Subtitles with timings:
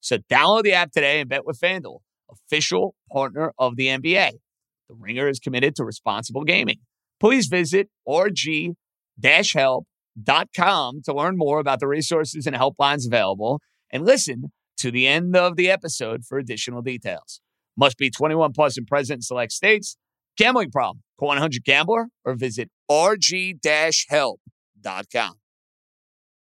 [0.00, 2.00] So download the app today and bet with FanDuel,
[2.30, 4.32] official partner of the NBA.
[4.88, 6.78] The Ringer is committed to responsible gaming.
[7.20, 8.74] Please visit rg-help.com
[11.04, 13.60] to learn more about the resources and helplines available
[13.92, 17.40] and listen to the end of the episode for additional details.
[17.76, 19.96] Must be 21 plus and present in select states.
[20.36, 21.02] Gambling problem?
[21.18, 24.40] Call 100 Gambler or visit rg-help.com.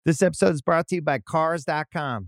[0.06, 2.28] This episode is brought to you by Cars.com.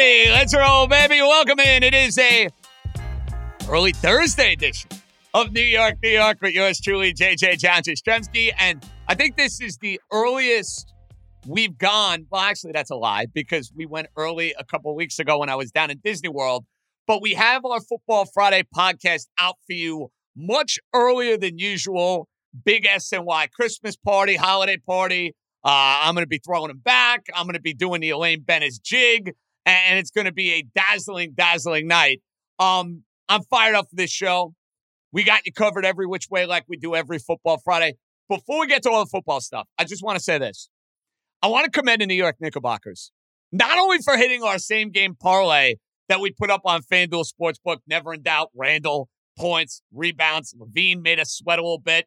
[0.00, 1.20] Let's roll, baby.
[1.20, 1.82] Welcome in.
[1.82, 2.48] It is a
[3.68, 4.88] early Thursday edition
[5.34, 8.50] of New York, New York with yours truly, JJ John Jastremski.
[8.58, 10.94] And I think this is the earliest
[11.46, 12.24] we've gone.
[12.30, 15.56] Well, actually, that's a lie because we went early a couple weeks ago when I
[15.56, 16.64] was down in Disney World.
[17.06, 22.26] But we have our Football Friday podcast out for you much earlier than usual.
[22.64, 25.34] Big SNY Christmas party, holiday party.
[25.62, 27.26] Uh, I'm going to be throwing them back.
[27.34, 29.34] I'm going to be doing the Elaine Benes jig,
[29.66, 32.20] and it's going to be a dazzling, dazzling night.
[32.58, 34.54] Um, I'm fired up for this show.
[35.12, 37.94] We got you covered every which way, like we do every Football Friday.
[38.28, 40.68] Before we get to all the football stuff, I just want to say this.
[41.42, 43.10] I want to commend the New York Knickerbockers,
[43.50, 45.76] not only for hitting our same game parlay
[46.08, 51.18] that we put up on FanDuel Sportsbook, never in doubt, Randle, points, rebounds, LaVine made
[51.18, 52.06] us sweat a little bit.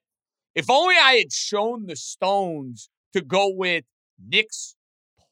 [0.55, 3.85] If only I had shown the Stones to go with
[4.23, 4.75] Knicks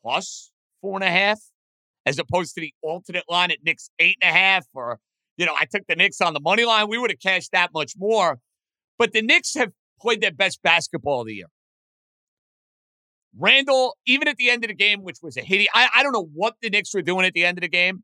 [0.02, 1.40] plus four and a half,
[2.06, 5.00] as opposed to the alternate line at Knicks eight and a half, or,
[5.38, 7.72] you know, I took the Knicks on the money line, we would have cashed that
[7.74, 8.40] much more.
[8.98, 11.48] But the Knicks have played their best basketball of the year.
[13.38, 16.12] Randle, even at the end of the game, which was a hitty, I, I don't
[16.12, 18.04] know what the Knicks were doing at the end of the game.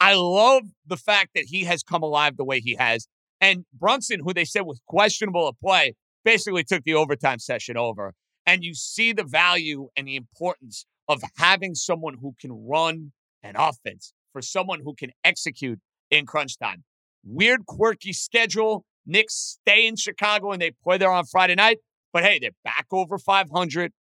[0.00, 3.06] I love the fact that he has come alive the way he has.
[3.40, 5.94] And Brunson, who they said was questionable at play,
[6.24, 8.14] basically took the overtime session over.
[8.46, 13.12] And you see the value and the importance of having someone who can run
[13.42, 15.78] an offense for someone who can execute
[16.10, 16.84] in crunch time.
[17.24, 18.84] Weird, quirky schedule.
[19.06, 21.78] Knicks stay in Chicago and they play there on Friday night.
[22.12, 23.92] But hey, they're back over 500.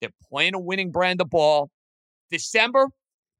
[0.00, 1.70] They're playing a winning brand of ball.
[2.30, 2.88] December,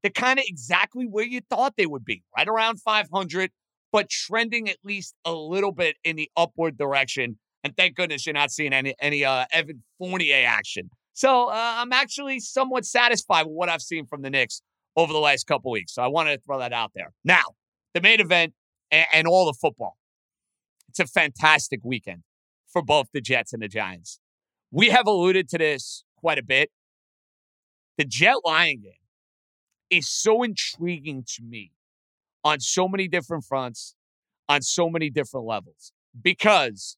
[0.01, 3.51] they're kind of exactly where you thought they would be, right around 500,
[3.91, 7.37] but trending at least a little bit in the upward direction.
[7.63, 10.89] And thank goodness you're not seeing any any uh, Evan Fournier action.
[11.21, 14.63] So uh, I'm actually somewhat satisfied with what I've seen from the Knicks
[14.95, 15.93] over the last couple weeks.
[15.93, 17.13] So I wanted to throw that out there.
[17.23, 17.43] Now,
[17.93, 18.55] the main event
[18.89, 19.97] and, and all the football.
[20.89, 22.23] It's a fantastic weekend
[22.73, 24.19] for both the Jets and the Giants.
[24.71, 26.71] We have alluded to this quite a bit.
[27.99, 28.93] The Jet Lion game
[29.91, 31.71] is so intriguing to me
[32.43, 33.93] on so many different fronts,
[34.49, 36.97] on so many different levels, because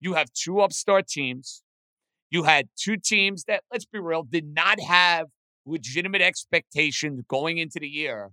[0.00, 1.62] you have two upstart teams.
[2.32, 5.26] You had two teams that, let's be real, did not have
[5.66, 8.30] legitimate expectations going into the year.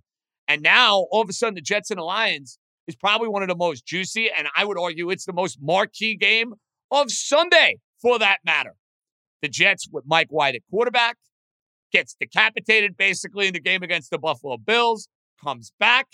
[0.48, 2.58] And now, all of a sudden, the Jets and the Lions
[2.88, 6.16] is probably one of the most juicy, and I would argue it's the most marquee
[6.16, 6.54] game
[6.90, 8.74] of Sunday for that matter.
[9.42, 11.18] The Jets with Mike White at quarterback
[11.92, 15.08] gets decapitated basically in the game against the Buffalo Bills,
[15.44, 16.06] comes back.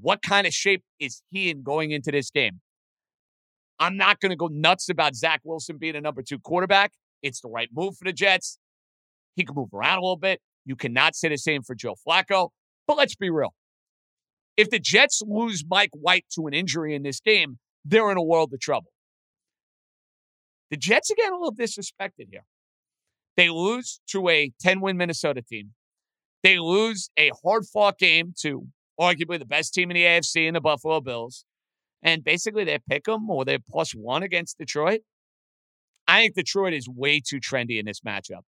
[0.00, 2.60] What kind of shape is he in going into this game?
[3.78, 6.92] I'm not going to go nuts about Zach Wilson being a number two quarterback
[7.22, 8.58] It's the right move for the Jets.
[9.34, 10.40] He can move around a little bit.
[10.64, 12.50] You cannot say the same for Joe Flacco.
[12.86, 13.54] But let's be real.
[14.56, 18.22] If the Jets lose Mike White to an injury in this game, they're in a
[18.22, 18.90] world of trouble.
[20.70, 22.44] The Jets are getting a little disrespected here.
[23.36, 25.72] They lose to a 10 win Minnesota team.
[26.42, 28.66] They lose a hard fought game to
[28.98, 31.44] arguably the best team in the AFC in the Buffalo Bills.
[32.06, 35.00] And basically, they pick them or they're plus one against Detroit.
[36.06, 38.42] I think Detroit is way too trendy in this matchup.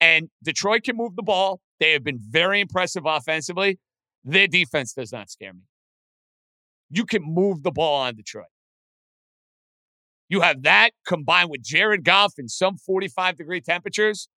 [0.00, 1.60] And Detroit can move the ball.
[1.78, 3.78] They have been very impressive offensively.
[4.24, 5.60] Their defense does not scare me.
[6.90, 8.46] You can move the ball on Detroit.
[10.28, 14.28] You have that combined with Jared Goff in some 45 degree temperatures.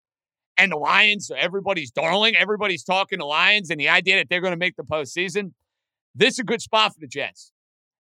[0.55, 2.35] And the Lions, everybody's darling.
[2.35, 5.53] Everybody's talking the Lions and the idea that they're going to make the postseason.
[6.13, 7.51] This is a good spot for the Jets.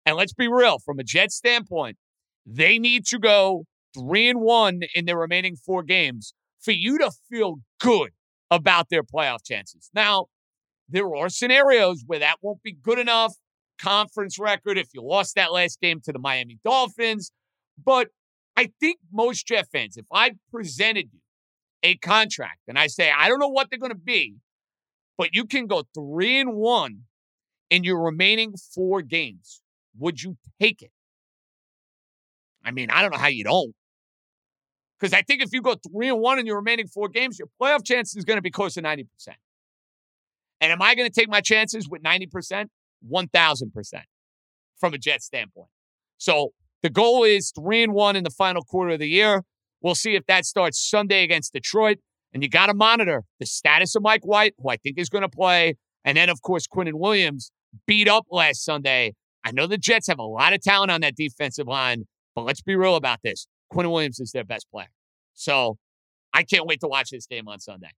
[0.05, 1.97] And let's be real, from a Jets standpoint,
[2.45, 3.65] they need to go
[3.97, 8.11] three and one in their remaining four games for you to feel good
[8.49, 9.89] about their playoff chances.
[9.93, 10.25] Now,
[10.89, 13.35] there are scenarios where that won't be good enough.
[13.81, 17.31] Conference record if you lost that last game to the Miami Dolphins.
[17.83, 18.09] But
[18.57, 21.19] I think most Jet fans, if I presented you
[21.83, 24.35] a contract and I say, I don't know what they're going to be,
[25.17, 27.03] but you can go three and one
[27.69, 29.61] in your remaining four games,
[29.97, 30.91] would you take it?
[32.63, 33.73] I mean, I don't know how you don't.
[34.99, 37.47] Because I think if you go three and one in your remaining four games, your
[37.59, 39.05] playoff chance is going to be close to 90%.
[40.61, 42.67] And am I going to take my chances with 90%?
[43.11, 43.93] 1000%
[44.79, 45.69] from a Jet standpoint.
[46.19, 46.51] So
[46.83, 49.43] the goal is three and one in the final quarter of the year.
[49.81, 51.97] We'll see if that starts Sunday against Detroit.
[52.31, 55.23] And you got to monitor the status of Mike White, who I think is going
[55.23, 55.75] to play.
[56.05, 57.51] And then, of course, Quinnen Williams
[57.87, 59.13] beat up last Sunday.
[59.43, 62.05] I know the Jets have a lot of talent on that defensive line,
[62.35, 63.47] but let's be real about this.
[63.73, 64.91] Quinnen Williams is their best player.
[65.33, 65.77] So
[66.33, 67.91] I can't wait to watch this game on Sunday.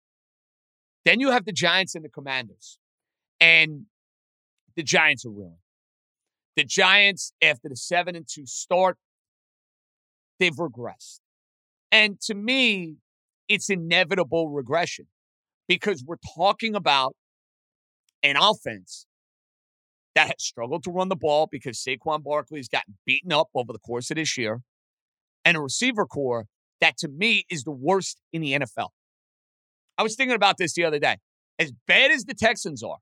[1.05, 2.79] Then you have the Giants and the Commanders.
[3.41, 3.87] And
[4.77, 5.59] the Giants are reeling.
[6.57, 8.99] The Giants, after the 7 and 2 start,
[10.39, 11.21] they've regressed.
[11.91, 12.97] And to me,
[13.49, 15.07] it's inevitable regression
[15.67, 17.15] because we're talking about
[18.23, 19.07] an offense
[20.15, 23.73] that has struggled to run the ball because Saquon Barkley has gotten beaten up over
[23.73, 24.61] the course of this year,
[25.45, 26.47] and a receiver corps
[26.81, 28.89] that to me is the worst in the NFL.
[29.97, 31.19] I was thinking about this the other day.
[31.59, 32.99] As bad as the Texans are,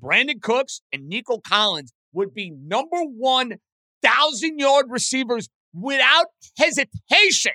[0.00, 3.54] Brandin Cooks and Nico Collins would be number one
[4.02, 6.26] thousand yard receivers without
[6.58, 7.52] hesitation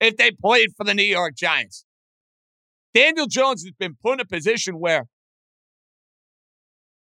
[0.00, 1.84] if they played for the New York Giants.
[2.94, 5.06] Daniel Jones has been put in a position where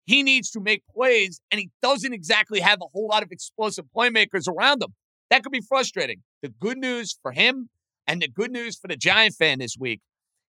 [0.06, 3.87] he needs to make plays and he doesn't exactly have a whole lot of explosive
[3.94, 4.94] playmakers around him.
[5.31, 6.23] That could be frustrating.
[6.43, 7.69] The good news for him
[8.06, 10.00] and the good news for the Giant fan this week,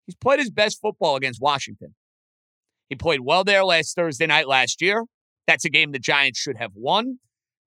[0.05, 1.95] he's played his best football against Washington.
[2.87, 5.03] He played well there last Thursday night last year.
[5.47, 7.17] That's a game the Giants should have won.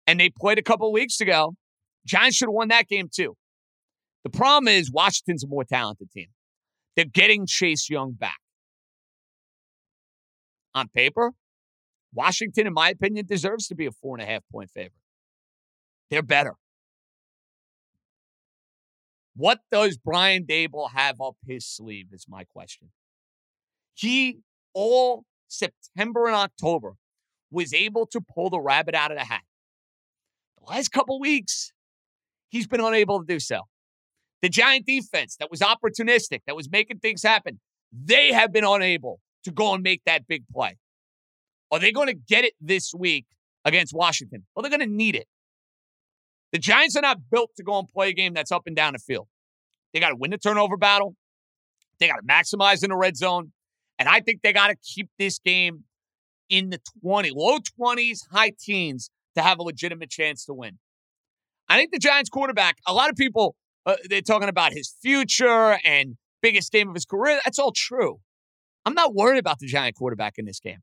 [0.07, 1.55] And they played a couple weeks ago.
[2.07, 3.37] Giants should have won that game too.
[4.23, 6.29] The problem is Washington's a more talented team.
[6.97, 8.39] They're getting Chase Young back.
[10.75, 11.33] On paper,
[12.15, 14.93] Washington, in my opinion, deserves to be a four and a half point favorite.
[16.11, 16.55] They're better.
[19.37, 22.91] What does Brian Daboll have up his sleeve is my question.
[23.95, 24.39] He,
[24.73, 26.95] all September and October,
[27.51, 29.43] was able to pull the rabbit out of the hat.
[30.59, 31.73] The last couple weeks,
[32.49, 33.63] he's been unable to do so.
[34.41, 37.61] The Giant defense that was opportunistic, that was making things happen,
[37.93, 40.77] they have been unable to go and make that big play.
[41.71, 43.27] Are they going to get it this week
[43.65, 44.45] against Washington?
[44.55, 45.27] Well, they're going to need it.
[46.53, 48.93] The Giants are not built to go and play a game that's up and down
[48.93, 49.27] the field.
[49.93, 51.17] They got to win the turnover battle.
[51.99, 53.53] They got to maximize in the red zone.
[53.99, 55.85] And I think they got to keep this game
[56.49, 60.79] in the 20, low 20s, high teens to have a legitimate chance to win.
[61.69, 63.57] I think the Giants quarterback, a lot of people,
[63.87, 67.41] uh, they're talking about his future and biggest game of his career.
[67.45, 68.21] That's all true.
[68.85, 70.79] I'm not worried about the Giant quarterback in this game.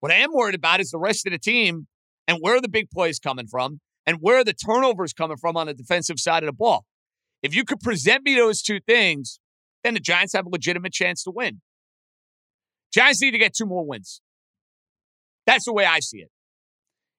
[0.00, 1.86] What I am worried about is the rest of the team
[2.26, 5.56] and where are the big plays coming from and where are the turnovers coming from
[5.56, 6.84] on the defensive side of the ball.
[7.42, 9.40] If you could present me those two things,
[9.84, 11.60] then the Giants have a legitimate chance to win.
[12.92, 14.20] Giants need to get two more wins.
[15.46, 16.30] That's the way I see it.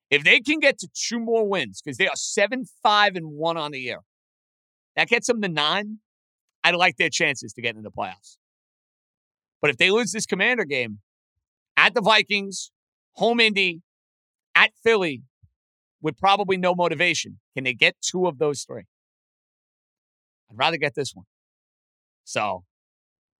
[0.09, 3.57] If they can get to two more wins, because they are seven, five, and one
[3.57, 3.99] on the year,
[4.95, 5.99] that gets them to nine.
[6.63, 8.37] I'd like their chances to get into the playoffs.
[9.61, 10.99] But if they lose this commander game
[11.79, 12.71] at the Vikings,
[13.13, 13.81] home Indy,
[14.53, 15.23] at Philly,
[16.01, 17.39] with probably no motivation.
[17.55, 18.83] Can they get two of those three?
[20.51, 21.25] I'd rather get this one.
[22.25, 22.63] So,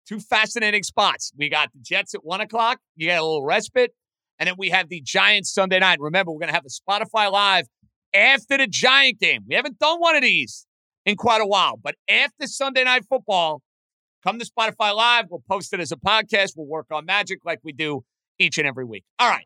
[0.08, 1.34] two fascinating spots.
[1.38, 2.80] We got the Jets at one o'clock.
[2.96, 3.92] You get a little respite.
[4.40, 6.00] And then we have the Giants Sunday night.
[6.00, 7.66] Remember, we're going to have a Spotify Live
[8.14, 9.44] after the Giant game.
[9.50, 10.66] We haven't done one of these
[11.06, 13.62] in quite a while, but after Sunday night football,
[14.24, 15.26] come to Spotify Live.
[15.30, 16.54] We'll post it as a podcast.
[16.56, 18.06] We'll work on magic like we do
[18.40, 19.04] each and every week.
[19.20, 19.46] All right.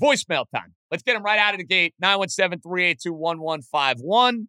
[0.00, 0.74] Voicemail time.
[0.90, 1.94] Let's get them right out of the gate.
[2.00, 4.48] 917 382 1151.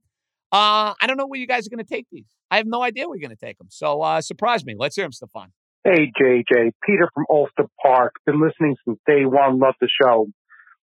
[0.51, 2.25] Uh, I don't know where you guys are going to take these.
[2.51, 3.67] I have no idea where you're going to take them.
[3.69, 4.75] So uh, surprise me.
[4.77, 5.51] Let's hear them, Stefan.
[5.83, 6.71] Hey, JJ.
[6.85, 8.13] Peter from Ulster Park.
[8.25, 9.59] Been listening since day one.
[9.59, 10.27] Love the show.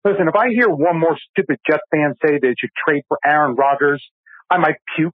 [0.05, 3.57] Listen, if I hear one more stupid Jet fan say they should trade for Aaron
[3.57, 4.03] Rodgers,
[4.49, 5.13] I might puke.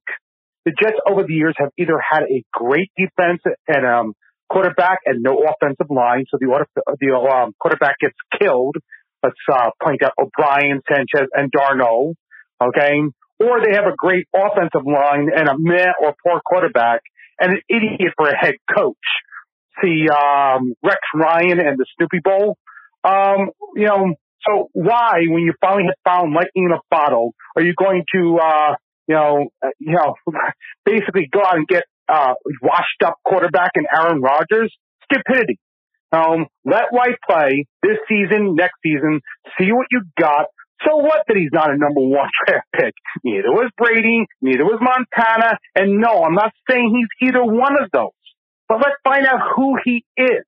[0.66, 4.14] The Jets over the years have either had a great defense and um,
[4.52, 6.66] quarterback and no offensive line, so the
[7.00, 8.76] the um, quarterback gets killed.
[9.22, 12.14] Let's uh, point out O'Brien, Sanchez, and Darnold.
[12.62, 13.00] Okay,
[13.40, 17.00] or they have a great offensive line and a meh or poor quarterback
[17.40, 18.96] and an idiot for a head coach.
[19.82, 22.56] See um, Rex Ryan and the Snoopy Bowl.
[23.02, 24.14] Um, you know,
[24.46, 28.38] so why, when you finally have found lightning in a bottle, are you going to,
[28.42, 28.74] uh,
[29.08, 30.14] you know, uh, you know,
[30.84, 34.74] basically go out and get uh, washed up quarterback in Aaron Rodgers?
[35.04, 35.58] Stupidity.
[36.12, 39.20] Um, let White play this season, next season,
[39.58, 40.46] see what you got,
[40.86, 42.94] so what that he's not a number one draft pick?
[43.24, 47.88] Neither was Brady, neither was Montana, and no, I'm not saying he's either one of
[47.92, 48.10] those.
[48.68, 50.44] But let's find out who he is.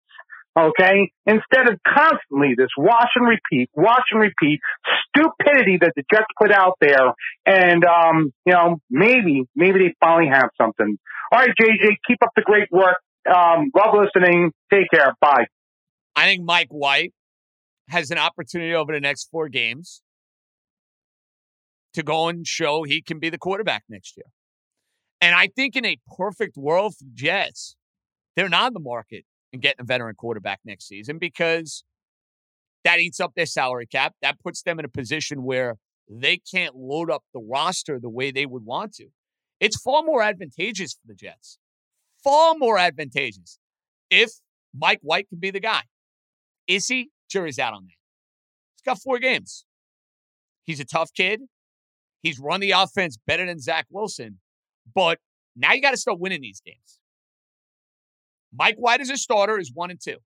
[0.56, 1.10] Okay?
[1.26, 4.60] Instead of constantly this wash and repeat, wash and repeat
[5.08, 7.12] stupidity that the Jets put out there.
[7.44, 10.96] And, um, you know, maybe, maybe they finally have something.
[11.32, 12.96] All right, JJ, keep up the great work.
[13.26, 14.52] Um, love listening.
[14.72, 15.14] Take care.
[15.20, 15.46] Bye.
[16.14, 17.12] I think Mike White
[17.88, 20.02] has an opportunity over the next four games
[21.94, 24.26] to go and show he can be the quarterback next year.
[25.20, 27.76] And I think in a perfect world for the Jets,
[28.36, 31.84] they're not in the market and getting a veteran quarterback next season because
[32.82, 34.14] that eats up their salary cap.
[34.20, 35.76] That puts them in a position where
[36.10, 39.06] they can't load up the roster the way they would want to.
[39.60, 41.58] It's far more advantageous for the Jets.
[42.22, 43.58] Far more advantageous
[44.10, 44.32] if
[44.76, 45.82] Mike White can be the guy.
[46.66, 47.10] Is he?
[47.30, 47.94] Jury's out on that.
[48.74, 49.64] He's got four games.
[50.64, 51.42] He's a tough kid.
[52.22, 54.40] He's run the offense better than Zach Wilson.
[54.94, 55.20] But
[55.54, 56.98] now you got to start winning these games.
[58.56, 60.16] Mike White as a starter is one and two.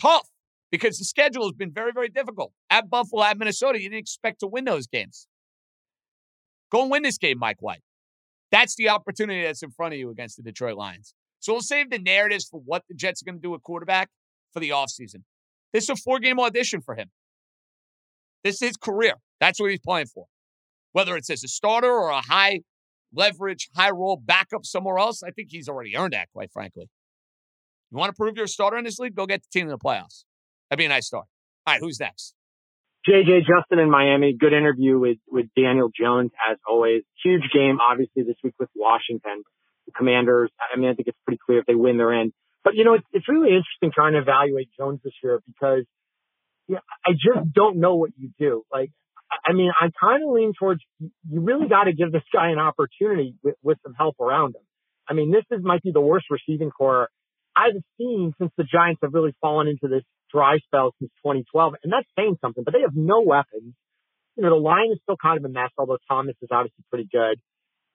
[0.00, 0.28] Tough
[0.70, 2.52] because the schedule has been very, very difficult.
[2.70, 5.26] At Buffalo, at Minnesota, you didn't expect to win those games.
[6.70, 7.82] Go and win this game, Mike White.
[8.52, 11.14] That's the opportunity that's in front of you against the Detroit Lions.
[11.40, 14.08] So we'll save the narratives for what the Jets are going to do at quarterback
[14.52, 15.22] for the offseason.
[15.72, 17.10] This is a four game audition for him.
[18.44, 19.14] This is his career.
[19.40, 20.26] That's what he's playing for
[20.92, 22.60] whether it's as a starter or a high
[23.12, 26.88] leverage, high role backup somewhere else, I think he's already earned that, quite frankly.
[27.90, 29.14] You want to prove you're a starter in this league?
[29.14, 30.24] Go get the team in the playoffs.
[30.68, 31.26] That'd be a nice start.
[31.66, 32.34] All right, who's next?
[33.08, 34.36] JJ Justin in Miami.
[34.38, 37.02] Good interview with, with Daniel Jones, as always.
[37.24, 39.42] Huge game, obviously, this week with Washington.
[39.86, 42.32] The Commanders, I mean, I think it's pretty clear if they win, they're in.
[42.62, 45.84] But, you know, it's, it's really interesting trying to evaluate Jones this year because
[46.68, 48.62] yeah, I just don't know what you do.
[48.72, 48.92] Like,
[49.44, 52.58] I mean, I kind of lean towards you really got to give this guy an
[52.58, 54.62] opportunity with, with some help around him.
[55.08, 57.08] I mean, this is might be the worst receiving corps
[57.56, 61.92] I've seen since the Giants have really fallen into this dry spell since 2012, and
[61.92, 62.64] that's saying something.
[62.64, 63.74] But they have no weapons.
[64.36, 67.08] You know, the line is still kind of a mess, although Thomas is obviously pretty
[67.10, 67.40] good.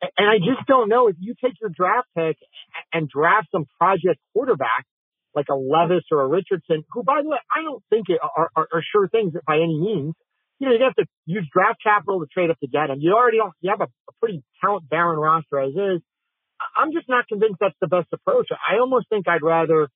[0.01, 2.37] And I just don't know if you take your draft pick
[2.93, 4.85] and draft some project quarterback
[5.33, 8.67] like a Levis or a Richardson, who, by the way, I don't think are, are,
[8.71, 10.13] are sure things by any means
[10.59, 12.99] you know, you have to use draft capital to trade up to get him.
[12.99, 16.01] You already don't, you have a, a pretty talent barren roster as is.
[16.77, 18.47] I'm just not convinced that's the best approach.
[18.51, 19.89] I almost think I'd rather,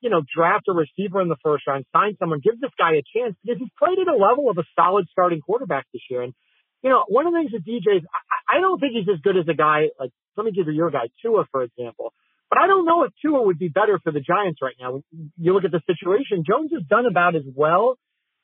[0.00, 3.04] you know, draft a receiver in the first round, sign someone, give this guy a
[3.14, 6.22] chance because he's played at a level of a solid starting quarterback this year.
[6.22, 6.34] And,
[6.82, 8.04] you know, one of the things with DJs,
[8.48, 10.90] I, don't think he's as good as a guy like, let me give you your
[10.90, 12.12] guy, Tua, for example.
[12.48, 15.02] But I don't know if Tua would be better for the Giants right now.
[15.36, 17.98] You look at the situation, Jones has done about as well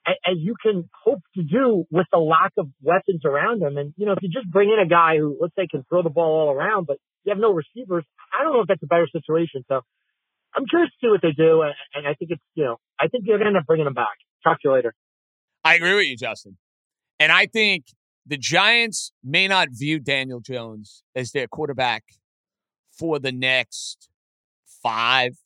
[0.07, 3.77] as you can hope to do with the lack of weapons around him.
[3.79, 6.03] And, you know, if you just bring in a guy who, let's say, can throw
[6.03, 8.05] the ball all around, but you have no receivers,
[8.39, 9.65] I don't know if that's a better situation.
[9.69, 9.81] So
[10.55, 11.63] I'm curious to see what they do.
[11.63, 13.95] And, I think it's, you know, I think you're going to end up bringing them
[13.95, 14.17] back.
[14.43, 14.95] Talk to you later.
[15.65, 16.59] I agree with you, Justin.
[17.19, 17.87] And I think
[18.27, 22.05] the Giants may not view Daniel Jones as their quarterback
[22.97, 24.09] for the next
[24.83, 25.37] five,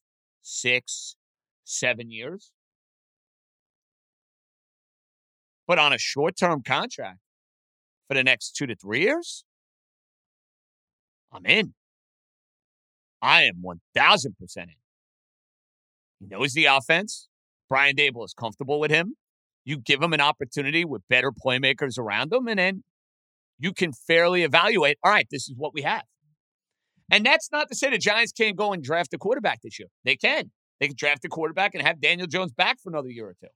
[0.43, 1.17] six,
[1.65, 2.53] seven years.
[5.67, 7.19] But on a short term contract
[8.09, 9.45] for the next two to three years,
[11.33, 11.75] I'm in.
[13.21, 14.67] I am 1000% in.
[16.21, 17.29] He knows the offense.
[17.69, 19.15] Brian Daboll is comfortable with him.
[19.65, 22.85] You give him an opportunity with better playmakers around him, and then
[23.59, 26.05] you can fairly evaluate all right, this is what we have.
[27.11, 29.89] And that's not to say the Giants can't go and draft a quarterback this year.
[30.05, 30.51] They can.
[30.81, 33.49] They can draft a quarterback and have Daniel Jones back for another year or two.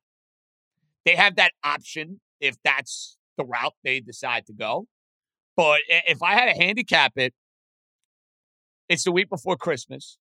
[1.04, 4.86] They have that option if that's the route they decide to go.
[5.56, 7.34] But if I had to handicap it,
[8.92, 10.18] it's the week before Christmas.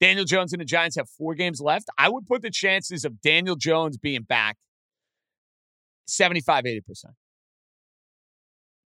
[0.00, 1.88] Daniel Jones and the Giants have four games left.
[1.96, 4.56] I would put the chances of Daniel Jones being back
[6.06, 6.82] 75, 80%.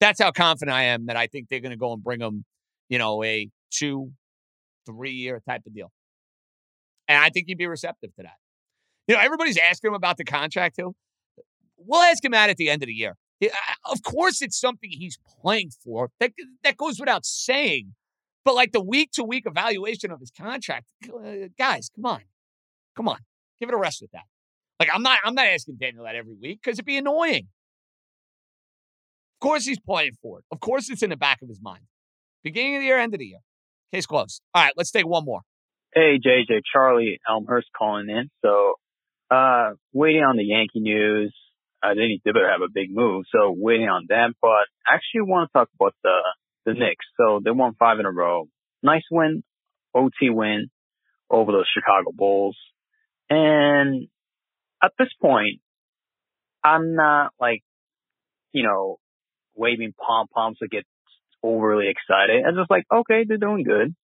[0.01, 2.45] That's how confident I am that I think they're going to go and bring him,
[2.89, 4.13] you know, a two,
[4.87, 5.91] three year type of deal.
[7.09, 8.37] And I think he'd be receptive to that.
[9.09, 10.95] You know, everybody's asking him about the contract, too.
[11.77, 13.17] We'll ask him that at the end of the year.
[13.85, 16.11] Of course, it's something he's playing for.
[16.21, 16.33] That,
[16.63, 17.95] that goes without saying.
[18.45, 22.23] But like the week to week evaluation of his contract, uh, guys, come on,
[22.97, 23.19] come on,
[23.61, 24.25] give it a rest with that.
[24.81, 27.49] Like I'm not, I'm not asking Daniel that every week because it'd be annoying.
[29.37, 30.45] Of course, he's playing for it.
[30.51, 31.83] Of course, it's in the back of his mind.
[32.43, 33.39] Beginning of the year, end of the year.
[33.93, 34.41] Case closed.
[34.55, 35.41] All right, let's take one more.
[35.95, 38.31] Hey, JJ, Charlie Elmhurst calling in.
[38.43, 38.75] So,
[39.31, 41.35] uh, waiting on the Yankee news.
[41.83, 44.35] I didn't better have a big move, so waiting on them.
[44.41, 46.17] But actually want to talk about the
[46.65, 47.07] the Knicks.
[47.17, 48.49] So they won five in a row.
[48.83, 49.43] Nice win,
[49.95, 50.71] OT win
[51.31, 52.57] over the Chicago Bulls.
[53.31, 54.09] And
[54.83, 55.61] at this point,
[56.65, 57.63] I'm not like,
[58.53, 58.99] you know,
[59.55, 60.85] waving pom poms to get
[61.43, 62.45] overly excited.
[62.47, 63.95] I'm just like, okay, they're doing good.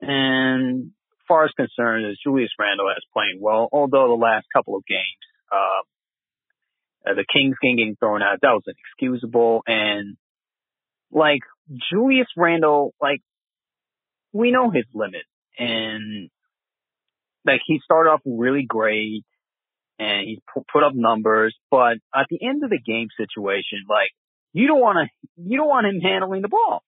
[0.00, 0.92] And
[1.28, 5.02] far as concerned is Julius Randle has playing well, although the last couple of games,
[5.50, 9.62] uh, the Kings game getting thrown out, that was inexcusable.
[9.66, 10.16] And
[11.10, 11.40] like
[11.90, 13.20] Julius Randle, like
[14.32, 15.22] we know his limit
[15.58, 16.30] and
[17.44, 19.24] like he started off really great
[19.98, 20.40] and he
[20.72, 24.10] put up numbers, but at the end of the game situation, like
[24.52, 26.82] you don't want to, you don't want him handling the ball.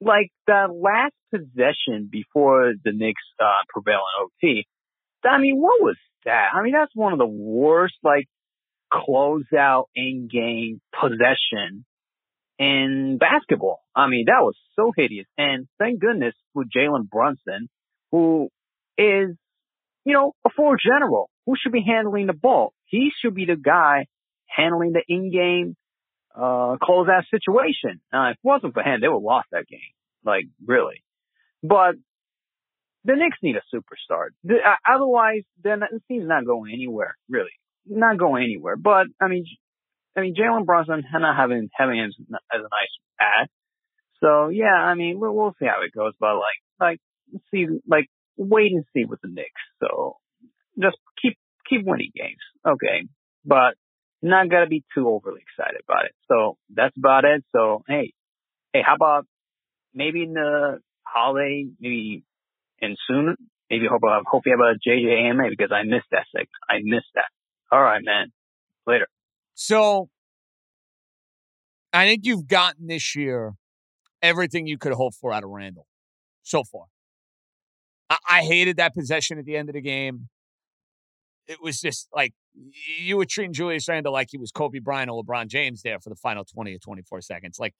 [0.00, 4.66] Like the last possession before the Knicks uh, prevail in OT.
[5.24, 6.48] I mean, what was that?
[6.52, 8.26] I mean, that's one of the worst like
[8.92, 11.84] closeout in game possession
[12.58, 13.80] in basketball.
[13.94, 15.26] I mean, that was so hideous.
[15.36, 17.68] And thank goodness with Jalen Brunson,
[18.10, 18.48] who
[18.98, 19.36] is,
[20.04, 22.72] you know, a floor general who should be handling the ball.
[22.86, 24.06] He should be the guy
[24.46, 25.76] handling the in-game,
[26.34, 28.00] uh, closeout situation.
[28.12, 29.80] Now, if it wasn't for him, they would have lost that game.
[30.24, 31.02] Like, really.
[31.62, 31.94] But
[33.04, 34.28] the Knicks need a superstar.
[34.44, 37.50] The, uh, otherwise, then the team's not going anywhere, really.
[37.86, 38.76] Not going anywhere.
[38.76, 39.46] But, I mean,
[40.16, 43.48] I mean, Jalen Brunson not having having him as a nice ad.
[44.20, 46.12] So yeah, I mean, we'll, we'll see how it goes.
[46.20, 47.00] But like, like
[47.50, 49.50] see, like wait and see with the Knicks.
[49.80, 50.16] So
[50.80, 51.36] just keep
[51.68, 53.08] keep winning games, okay?
[53.44, 53.74] But
[54.22, 56.12] not gotta be too overly excited about it.
[56.28, 57.44] So that's about it.
[57.54, 58.12] So hey,
[58.72, 59.26] hey, how about
[59.94, 62.24] maybe in the holiday, maybe
[62.80, 63.36] in soon,
[63.70, 66.50] maybe hope I hope you have a JJAMA because I missed that segment.
[66.68, 67.28] I missed that.
[67.70, 68.32] All right, man.
[68.86, 69.08] Later.
[69.54, 70.08] So
[71.92, 73.54] I think you've gotten this year
[74.22, 75.86] everything you could hope for out of Randle
[76.42, 76.84] so far.
[78.08, 80.28] I, I hated that possession at the end of the game.
[81.48, 82.32] It was just like
[83.00, 86.08] you were treating Julius Randall like he was Kobe Bryant or LeBron James there for
[86.08, 87.58] the final 20 or 24 seconds.
[87.58, 87.74] Like,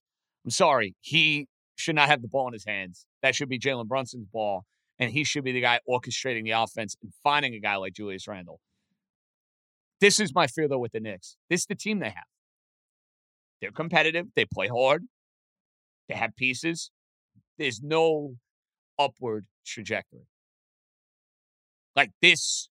[0.44, 3.06] I'm sorry, he should not have the ball in his hands.
[3.22, 4.64] That should be Jalen Brunson's ball,
[4.98, 8.26] and he should be the guy orchestrating the offense and finding a guy like Julius
[8.26, 8.60] Randle.
[10.02, 11.36] This is my fear, though, with the Knicks.
[11.48, 12.26] This is the team they have.
[13.60, 14.26] They're competitive.
[14.34, 15.04] They play hard.
[16.08, 16.90] They have pieces.
[17.56, 18.34] There's no
[18.98, 20.26] upward trajectory.
[21.94, 22.68] Like this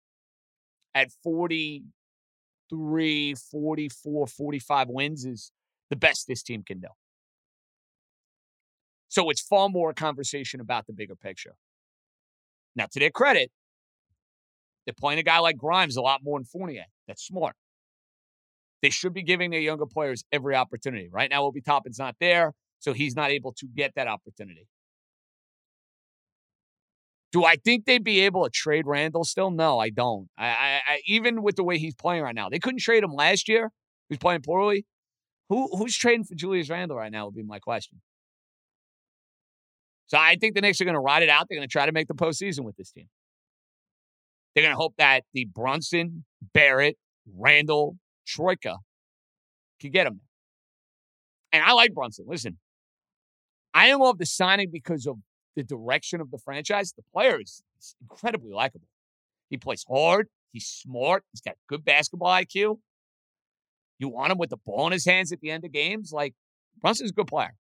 [0.93, 5.53] at 43, 44, 45 wins is
[5.89, 6.89] the best this team can do.
[9.07, 11.55] So it's far more a conversation about the bigger picture.
[12.75, 13.53] Now, to their credit,
[14.87, 16.85] they're playing a guy like Grimes a lot more than Fournier.
[17.07, 17.55] That's smart.
[18.83, 21.09] They should be giving their younger players every opportunity.
[21.11, 24.67] Right now, Obi Toppin's not there, so he's not able to get that opportunity.
[27.33, 29.51] Do I think they'd be able to trade Randle still?
[29.51, 30.29] No, I don't.
[30.37, 33.13] I, I, I, even with the way he's playing right now, they couldn't trade him
[33.13, 33.71] last year.
[34.09, 34.87] He's playing poorly.
[35.49, 38.01] Who who's trading for Julius Randle right now would be my question.
[40.07, 41.47] So I think the Knicks are going to ride it out.
[41.49, 43.09] They're going to try to make the postseason with this team.
[44.55, 46.97] They're going to hope that the Brunson, Barrett,
[47.37, 48.79] Randle, Troika
[49.81, 50.21] can get him.
[51.53, 52.27] And I like Brunson.
[52.29, 52.59] Listen,
[53.75, 55.17] I love the signing because of
[55.57, 56.93] the direction of the franchise.
[56.97, 57.63] The player is
[58.01, 58.89] incredibly likable.
[59.49, 60.29] He plays hard.
[60.53, 61.25] He's smart.
[61.33, 62.79] He's got good basketball IQ.
[63.99, 66.13] You want him with the ball in his hands at the end of games.
[66.13, 66.35] Like
[66.81, 67.55] Brunson's a good player.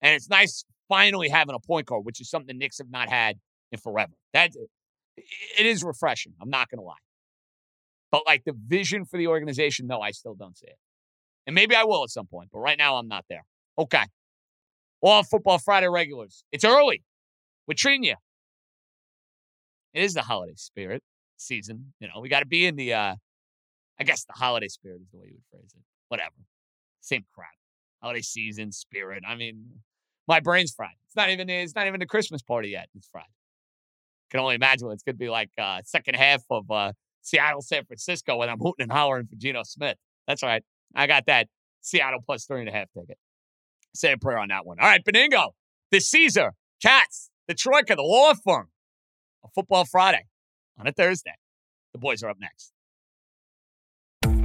[0.00, 3.10] And it's nice finally having a point guard, which is something the Knicks have not
[3.10, 3.36] had
[3.72, 4.12] in forever.
[4.32, 4.52] That
[5.58, 6.32] it is refreshing.
[6.40, 6.94] I'm not going to lie.
[8.10, 10.78] But like the vision for the organization, no, I still don't see it.
[11.46, 13.44] And maybe I will at some point, but right now I'm not there.
[13.78, 14.04] Okay.
[15.00, 16.44] All football Friday regulars.
[16.52, 17.02] It's early.
[17.66, 18.16] We're treating you.
[19.94, 21.02] It is the holiday spirit
[21.36, 21.92] season.
[22.00, 23.14] You know, we got to be in the, uh,
[24.00, 25.82] I guess the holiday spirit is the way you would phrase it.
[26.08, 26.34] Whatever.
[27.00, 27.48] Same crap.
[28.02, 29.22] Holiday season, spirit.
[29.26, 29.64] I mean,
[30.26, 30.96] my brain's fried.
[31.06, 32.88] It's not even, it's not even the Christmas party yet.
[32.94, 33.24] It's fried.
[34.30, 37.62] Can only imagine what it's going to be like uh, second half of uh, Seattle,
[37.62, 39.96] San Francisco when I'm hooting and hollering for Geno Smith.
[40.26, 40.62] That's right.
[40.94, 41.48] I got that
[41.80, 43.18] Seattle plus three and a half ticket.
[43.94, 44.78] Say a prayer on that one.
[44.80, 45.52] All right, Benigno,
[45.90, 48.68] the Caesar, Cats, the Troika, the law firm.
[49.44, 50.26] A football Friday
[50.78, 51.34] on a Thursday.
[51.92, 52.72] The boys are up next.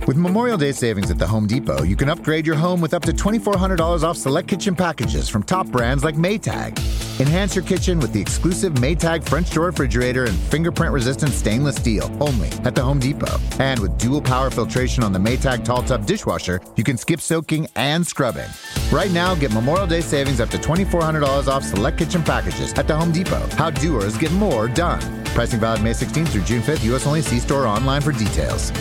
[0.08, 3.04] With Memorial Day savings at the Home Depot, you can upgrade your home with up
[3.04, 6.78] to $2,400 off select kitchen packages from top brands like Maytag.
[7.24, 12.12] Enhance your kitchen with the exclusive Maytag French door refrigerator and fingerprint resistant stainless steel
[12.20, 13.40] only at the Home Depot.
[13.60, 17.70] And with dual power filtration on the Maytag Tall Tub dishwasher, you can skip soaking
[17.78, 18.50] and scrubbing.
[18.92, 22.96] Right now, get Memorial Day savings up to $2,400 off select kitchen packages at the
[22.96, 23.48] Home Depot.
[23.56, 25.02] How doers get more done.
[25.28, 27.08] Pricing valid May 16th through June 5th, U.S.
[27.08, 27.22] only.
[27.22, 28.74] See store online for details.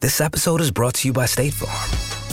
[0.00, 2.13] This episode is brought to you by State Farm.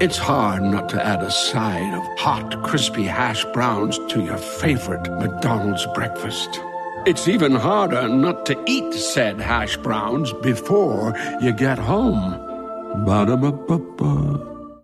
[0.00, 5.06] It's hard not to add a side of hot, crispy hash browns to your favorite
[5.20, 6.58] McDonald's breakfast.
[7.06, 12.32] It's even harder not to eat said hash browns before you get home.
[13.04, 14.82] Ba-da-ba-ba-ba.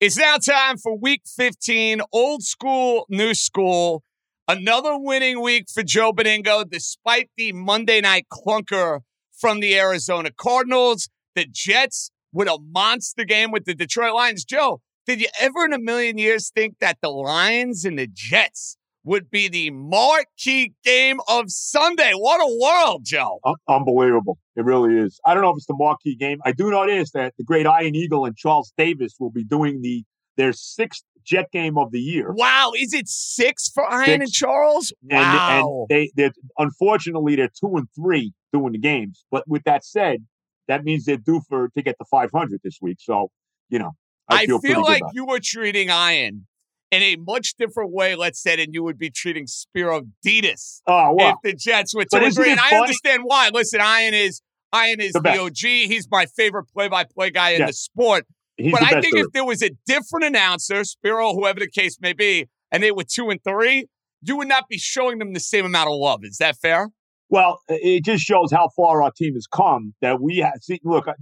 [0.00, 4.04] It's now time for week 15, old school, new school.
[4.46, 9.00] Another winning week for Joe Benigno, despite the Monday night clunker
[9.36, 11.08] from the Arizona Cardinals.
[11.34, 14.44] The Jets with a monster game with the Detroit Lions.
[14.44, 18.76] Joe, did you ever in a million years think that the Lions and the Jets
[19.04, 22.12] would be the marquee game of Sunday?
[22.14, 23.40] What a world, Joe.
[23.68, 24.38] unbelievable.
[24.56, 25.18] It really is.
[25.24, 26.38] I don't know if it's the marquee game.
[26.44, 29.80] I do know this that the great Ian Eagle and Charles Davis will be doing
[29.82, 30.04] the
[30.36, 32.32] their sixth Jet game of the year.
[32.32, 34.24] Wow, is it six for Ian Six.
[34.24, 34.92] and Charles?
[35.10, 35.86] And, Wow.
[35.88, 39.24] and they they unfortunately they're two and three doing the games.
[39.30, 40.24] But with that said,
[40.68, 42.98] that means they're due for to get the 500 this week.
[43.00, 43.30] So
[43.68, 43.92] you know,
[44.28, 46.46] I, I feel, feel, like you were treating Ian
[46.90, 51.14] in a much different way, let's say, than you would be treating Spero Dedes Oh
[51.18, 52.50] if the Jets were to agree.
[52.50, 53.50] And I understand why.
[53.52, 54.40] Listen, Ian is
[54.74, 55.38] Ian is The the.
[55.40, 55.58] OG.
[55.58, 57.66] He's my favorite play-by-play guy in Yeah.
[57.66, 58.26] the sport.
[58.56, 61.98] he's but the I think if there was a different announcer, Spero, whoever the case
[62.00, 63.86] may be, and they were two and three,
[64.22, 66.20] you would not be showing them the same amount of love.
[66.22, 66.88] Is that fair?
[67.30, 69.94] Well, it just shows how far our team has come.
[70.00, 70.54] That we have.
[70.62, 71.12] See, look, uh,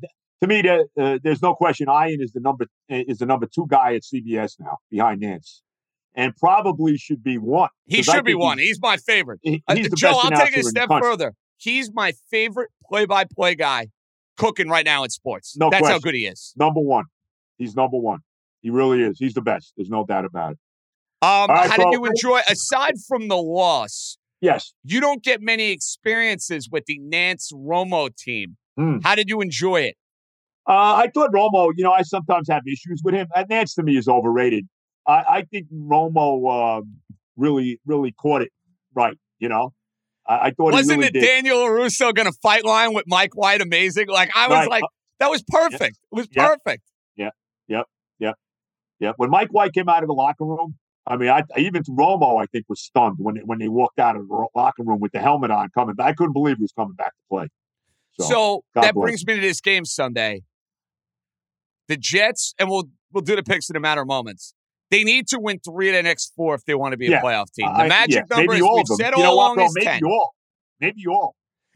[0.43, 1.89] to me, there, uh, there's no question.
[1.89, 5.63] Ian is the number is the number two guy at CBS now, behind Nance,
[6.15, 7.71] and probably should be one.
[7.87, 8.59] He should be one.
[8.59, 9.41] He's, He's my favorite.
[9.43, 11.33] he- Uh, he's the Joe, I'll take it a announcer in the step further.
[11.59, 13.89] He's my favorite play-by-play guy
[14.37, 15.57] cooking right now in sports.
[15.57, 16.53] No That's how good he is.
[16.57, 17.07] Number one.
[17.57, 18.19] He's number one.
[18.61, 19.19] He really is.
[19.19, 19.73] He's the best.
[19.77, 20.59] There's no doubt about it.
[21.23, 22.41] Um, right, how so- did you enjoy?
[22.47, 24.73] Aside from the loss, Yes.
[24.85, 28.57] you don't get many experiences with the Nance Romo team.
[28.77, 28.99] Hmm.
[29.03, 29.97] How did you enjoy it?
[30.69, 30.73] Uh,
[31.05, 33.29] I thought Romo, you know, I sometimes have issues with him.
[33.35, 34.67] Uh, Nance to me is overrated.
[35.07, 36.97] I, I think Romo um,
[37.37, 38.51] really, really caught it
[38.95, 39.17] right.
[39.39, 39.73] You know,
[40.27, 41.27] I, I thought Wasn't he really the did.
[41.27, 44.09] Daniel Russo going to fight line with Mike White amazing?
[44.09, 44.69] Like I was Right.
[44.69, 44.85] like,
[45.21, 45.99] that was perfect.
[46.13, 46.83] It was perfect.
[47.17, 47.29] Yeah.
[47.29, 47.83] perfect.
[48.99, 52.43] Yeah, when Mike White came out of the locker room, I mean, I even Romo,
[52.43, 55.13] I think, was stunned when they, when they walked out of the locker room with
[55.13, 56.09] the helmet on, coming back.
[56.09, 57.49] I couldn't believe he was coming back to play.
[58.19, 59.05] So, So, that bless.
[59.05, 60.43] brings me to this game Sunday.
[61.89, 64.53] The Jets, and we'll we'll do the picks in a matter of moments.
[64.91, 67.11] They need to win three of the next four if they want to be a
[67.11, 67.23] Yeah.
[67.23, 67.67] playoff team.
[67.73, 69.65] The I- magic yeah, number, maybe all we've said you all know along, bro?
[69.67, 70.05] is Maybe 10.
[70.05, 70.35] all.
[70.81, 71.35] Maybe all.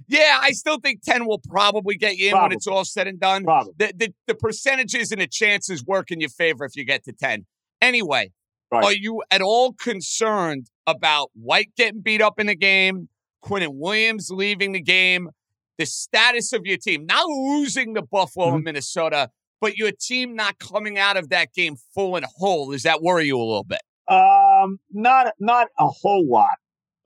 [0.08, 3.20] Yeah, I still think 10 will probably get you in when it's all said and
[3.20, 3.44] done.
[3.44, 3.72] Probably.
[3.78, 7.12] The, the, the percentages and the chances work in your favor if you get to
[7.12, 7.46] 10.
[7.80, 8.32] Anyway,
[8.70, 8.84] Right.
[8.84, 13.08] Are you at all concerned about White getting beat up in the game,
[13.44, 15.30] Quinnen Williams leaving the game,
[15.78, 18.54] the status of your team, not losing the Buffalo Mm-hmm.
[18.56, 19.30] and Minnesota,
[19.60, 22.70] but your team not coming out of that game full and whole?
[22.70, 23.80] Does that worry you a little bit?
[24.08, 26.56] Um, not not a whole lot.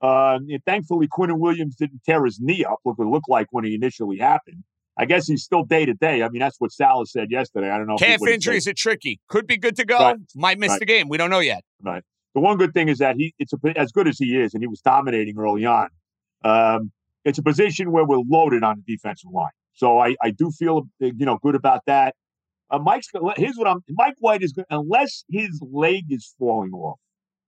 [0.00, 2.78] Uh, thankfully, Quinn Williams didn't tear his knee up.
[2.84, 4.64] Look, it looked like when he initially happened.
[4.96, 6.22] I guess he's still day to day.
[6.22, 7.70] I mean, that's what Saleh said yesterday.
[7.70, 7.96] I don't know.
[7.96, 9.20] Calf injuries are tricky.
[9.28, 9.98] Could be good to go.
[9.98, 10.16] Right.
[10.36, 10.78] Might miss Right.
[10.80, 11.08] the game.
[11.08, 11.64] We don't know yet.
[11.82, 12.02] Right.
[12.34, 14.62] The one good thing is that he it's a, as good as he is, and
[14.62, 15.88] he was dominating early on.
[16.44, 16.92] Um,
[17.24, 20.82] it's a position where we're loaded on the defensive line, so I, I do feel
[21.00, 22.14] you know good about that.
[22.70, 23.78] Uh, Mike's here's what I'm.
[23.88, 26.98] Mike White is good unless his leg is falling off.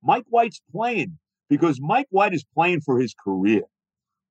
[0.02, 1.18] Mike White's playing
[1.50, 3.62] because Mike White is playing for his career.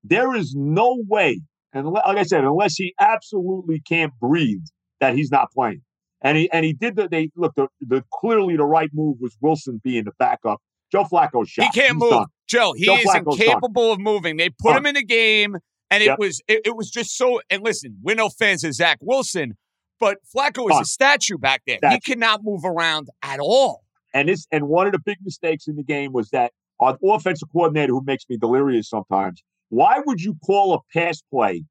[0.03, 1.41] There is no way,
[1.75, 4.63] and like I said, unless he absolutely can't breathe,
[4.99, 5.81] that he's not playing.
[6.21, 9.35] And he and he did the they look the, the clearly the right move was
[9.41, 10.59] Wilson being the backup.
[10.91, 11.65] Joe Flacco shot.
[11.65, 12.09] He can't He's move.
[12.11, 12.25] done.
[12.47, 13.47] Joe, he Joe is Flacco's done.
[13.47, 14.37] incapable of moving.
[14.37, 14.77] They put Done.
[14.77, 15.57] him in the game,
[15.91, 16.19] and it Yep.
[16.19, 17.41] was it, it was just so.
[17.49, 19.57] And listen, we're no fans of Zach Wilson,
[19.99, 21.79] but Flacco is a statue back there.
[21.89, 23.83] He cannot move around at all.
[24.13, 27.49] And this and one of the big mistakes in the game was that our offensive
[27.51, 31.63] coordinator, who makes me delirious sometimes, why would you call a pass play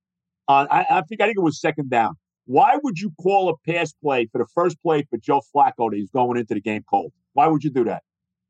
[0.48, 0.66] on?
[0.70, 2.14] I, I think I think it was second down.
[2.46, 5.96] Why would you call a pass play for the first play for Joe Flacco that
[5.96, 7.12] he's going into the game cold?
[7.33, 8.02] Why would you do that?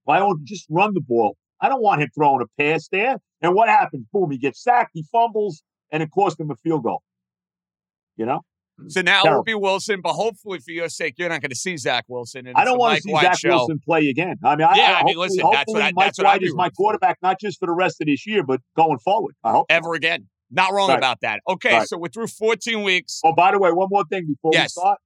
[0.04, 1.37] Why don't you just run the ball?
[1.61, 3.16] I don't want him throwing a pass there.
[3.40, 4.07] And what happens?
[4.12, 7.02] Boom, he gets sacked, he fumbles, and it cost him a field goal.
[8.16, 8.40] You know?
[8.88, 11.56] So now it will be Wilson, but hopefully for your sake, you're not going to
[11.56, 12.46] see Zach Wilson.
[12.48, 13.50] And I don't want to see White Zach show.
[13.50, 14.37] Wilson play again.
[14.44, 16.26] I mean, I, Yeah, I, I mean, listen, that's hopefully what I- Mike that's what
[16.26, 18.98] I'd White is my quarterback, not just for the rest of this year, but going
[18.98, 19.37] forward.
[19.44, 19.66] I hope.
[19.70, 20.26] ever again.
[20.50, 20.98] Not wrong Right.
[20.98, 21.40] about that.
[21.48, 21.88] Okay, Right.
[21.88, 23.20] so we're through 14 weeks.
[23.24, 24.74] Oh, by the way, one more thing before Yes.
[24.76, 24.98] we start.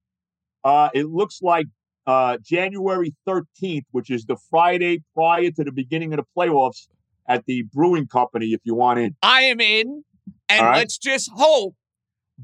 [0.63, 1.67] Uh, it looks like
[2.07, 6.87] uh, January 13th, which is the Friday prior to the beginning of the playoffs
[7.27, 9.15] at the Brewing Company, if you want in.
[9.21, 10.03] I am in,
[10.49, 10.77] and right.
[10.77, 11.75] let's just hope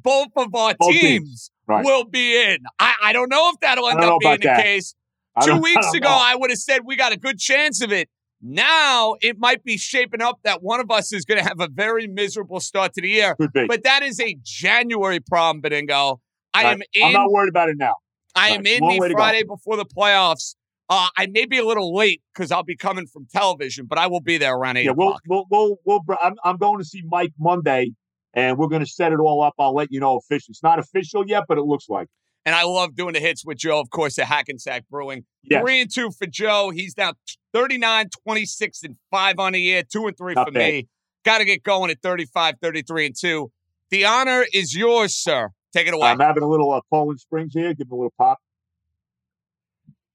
[0.04, 1.52] both of our Both teams, teams.
[1.68, 1.84] Right.
[1.86, 2.58] will be in.
[2.80, 4.64] I, I don't know if that'll end I don't know up being the that.
[4.64, 4.94] case.
[5.36, 6.18] I Two don't- I weeks ago, know.
[6.20, 8.10] I would have said we got a good chance of it.
[8.42, 11.68] Now it might be shaping up that one of us is going to have a
[11.68, 13.36] very miserable start to the year.
[13.68, 16.20] But that is a January problem, Benigno.
[16.54, 16.72] I Right.
[16.74, 17.04] am in.
[17.08, 17.96] I'm not worried about it now.
[18.36, 18.60] I Right.
[18.60, 19.10] am in Long the.
[19.12, 20.56] Friday before the playoffs.
[20.88, 24.06] Uh, I may be a little late because I'll be coming from television, but I
[24.06, 25.22] will be there around eight Yeah, we'll, o'clock.
[25.28, 25.78] we'll, we'll,
[26.08, 27.94] we'll, I'm, I'm going to see Mike Monday,
[28.36, 29.54] and we're going to set it all up.
[29.58, 30.52] I'll let you know official.
[30.52, 32.08] It's not official yet, but it looks like.
[32.46, 35.26] And I love doing the hits with Joe, of course, at Hackensack Brewing.
[35.44, 35.64] Yes.
[35.64, 36.70] Three and two for Joe.
[36.70, 37.14] He's now
[37.54, 39.82] 39, 26, and five on the year.
[39.82, 40.60] Two and three Not for bad.
[40.74, 40.88] me.
[41.24, 43.52] Got to get going at 35, 33, and two.
[43.90, 45.50] The honor is yours, sir.
[45.74, 46.08] Take it away.
[46.08, 47.74] I'm having a little uh, Poland Springs here.
[47.74, 48.38] Give him a little pop.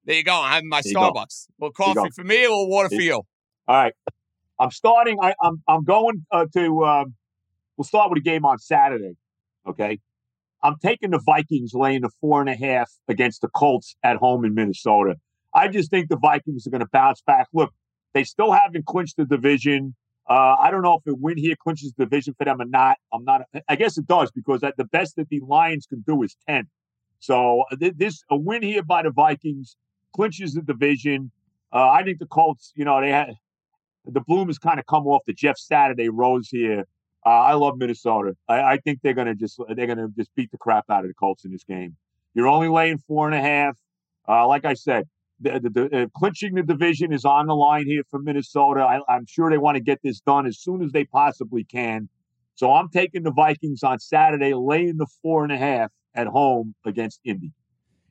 [0.04, 0.40] there you go.
[0.40, 0.94] I'm having my There.
[0.94, 1.48] Starbucks.
[1.48, 3.14] A little coffee for me, a little water for you.
[3.14, 3.26] All
[3.68, 3.92] right.
[4.58, 5.18] I'm starting.
[5.20, 6.84] I, I'm I'm going uh, to.
[6.84, 7.14] Um,
[7.80, 9.16] we'll start with a game on Saturday.
[9.66, 10.00] Okay.
[10.62, 14.44] I'm taking the Vikings laying the four and a half against the Colts at home
[14.44, 15.14] in Minnesota.
[15.54, 17.46] I just think the Vikings are going to bounce back.
[17.54, 17.72] Look,
[18.12, 19.94] they still haven't clinched the division.
[20.28, 22.98] Uh, I don't know if a win here clinches the division for them or not.
[23.14, 23.44] I'm not.
[23.66, 26.68] I guess it does because the best that the Lions can do is ten.
[27.20, 29.78] So uh, this a win here by the Vikings
[30.14, 31.30] clinches the division.
[31.72, 32.74] Uh, I think the Colts.
[32.76, 33.30] You know they had
[34.04, 36.84] the bloom has kind of come off the Jeff Saturday rose here.
[37.24, 38.36] Uh, I love Minnesota.
[38.48, 41.14] I, I think they're gonna just they're gonna just beat the crap out of the
[41.14, 41.96] Colts in this game.
[42.34, 43.76] You're only laying four and a half.
[44.28, 45.08] Uh, like I said,
[45.40, 48.80] the, the, the, uh, clinching the division is on the line here for Minnesota.
[48.80, 52.08] I, I'm sure they want to get this done as soon as they possibly can.
[52.54, 56.74] So I'm taking the Vikings on Saturday, laying the four and a half at home
[56.84, 57.52] against Indy.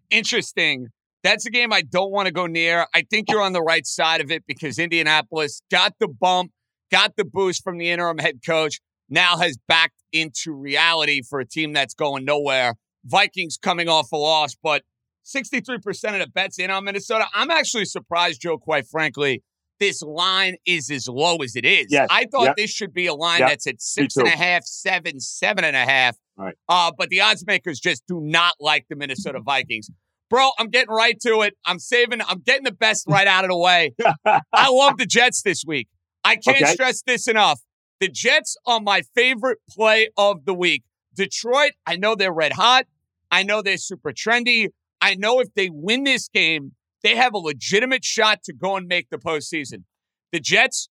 [0.09, 0.87] Interesting.
[1.23, 2.87] That's a game I don't want to go near.
[2.93, 6.51] I think you're on the right side of it because Indianapolis got the bump,
[6.91, 11.45] got the boost from the interim head coach, now has backed into reality for a
[11.45, 12.75] team that's going nowhere.
[13.05, 14.83] Vikings coming off a loss, but
[15.25, 17.25] 63% of the bets in on Minnesota.
[17.33, 19.43] I'm actually surprised, Joe, quite frankly,
[19.79, 21.87] this line is as low as it is.
[21.89, 22.07] Yes.
[22.11, 22.55] I thought Yep.
[22.57, 23.49] this should be a line Yep.
[23.49, 26.17] that's at six and a half, seven, seven and a half.
[26.35, 26.55] Right.
[26.67, 29.89] Uh, but the odds makers just do not like the Minnesota Vikings.
[30.29, 31.55] Bro, I'm getting right to it.
[31.65, 33.93] I'm saving, I'm getting the best right out of the way.
[34.25, 35.87] I love the Jets this week.
[36.23, 36.73] I can't Okay.
[36.73, 37.61] stress this enough.
[37.99, 40.83] The Jets are my favorite play of the week.
[41.15, 42.85] Detroit, I know they're red hot.
[43.29, 44.69] I know they're super trendy.
[45.01, 48.87] I know if they win this game, they have a legitimate shot to go and
[48.87, 49.83] make the postseason.
[50.31, 50.89] The Jets,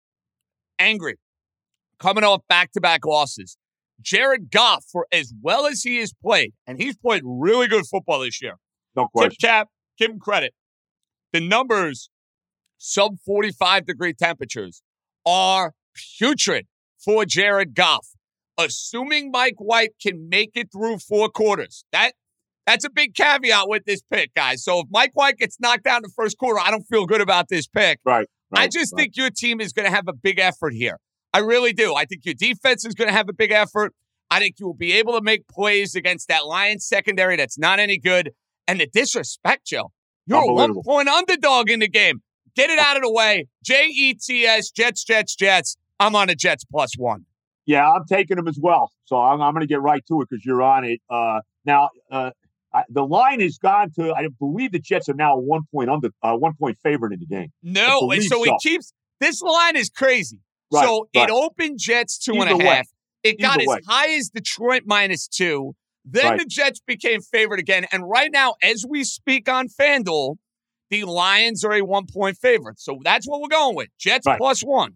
[0.79, 1.15] angry,
[1.99, 3.57] coming off back to back losses.
[4.01, 8.19] Jared Goff, for as well as he has played, and he's played really good football
[8.19, 8.55] this year.
[8.95, 9.37] No Tip question.
[9.41, 10.53] cap, give him credit.
[11.33, 12.09] The numbers
[12.77, 14.81] sub 45 degree temperatures
[15.25, 15.73] are
[16.19, 16.67] putrid
[17.07, 18.09] for Jared Goff.
[18.59, 22.13] Assuming Mike White can make it through four quarters, that
[22.65, 24.63] that's a big caveat with this pick, guys.
[24.63, 27.21] So if Mike White gets knocked down in the first quarter, I don't feel good
[27.21, 27.99] about this pick.
[28.03, 28.27] Right.
[28.51, 29.03] right I just right.
[29.03, 30.99] think your team is going to have a big effort here.
[31.33, 31.95] I really do.
[31.95, 33.93] I think your defense is going to have a big effort.
[34.29, 37.79] I think you will be able to make plays against that Lions secondary that's not
[37.79, 38.31] any good.
[38.67, 39.91] And the disrespect, Joe.
[40.25, 42.21] You're a one point underdog in the game.
[42.55, 42.81] Get it oh.
[42.81, 43.47] out of the way.
[43.63, 45.77] J E T S, Jets, Jets, Jets.
[45.99, 47.25] I'm on the Jets plus one.
[47.65, 48.91] Yeah, I'm taking them as well.
[49.05, 51.01] So I'm, I'm going to get right to it because you're on it.
[51.09, 52.31] Uh, now, uh,
[52.73, 54.13] I, the line has gone to.
[54.13, 57.25] I believe the Jets are now one point under, uh, one point favorite in the
[57.25, 57.51] game.
[57.63, 58.93] No, and so, so, he keeps.
[59.19, 60.39] This line is crazy.
[60.71, 61.29] Right, so right.
[61.29, 62.75] it opened Jets two Either and a way.
[62.75, 62.87] half.
[63.23, 65.73] It got Either as high as Detroit minus two.
[66.05, 66.39] Then Right.
[66.39, 67.85] the Jets became favored again.
[67.91, 70.35] And right now, as we speak on FanDuel,
[70.89, 72.79] the Lions are a one point favorite.
[72.79, 73.89] So that's what we're going with.
[73.99, 74.93] Jets plus one.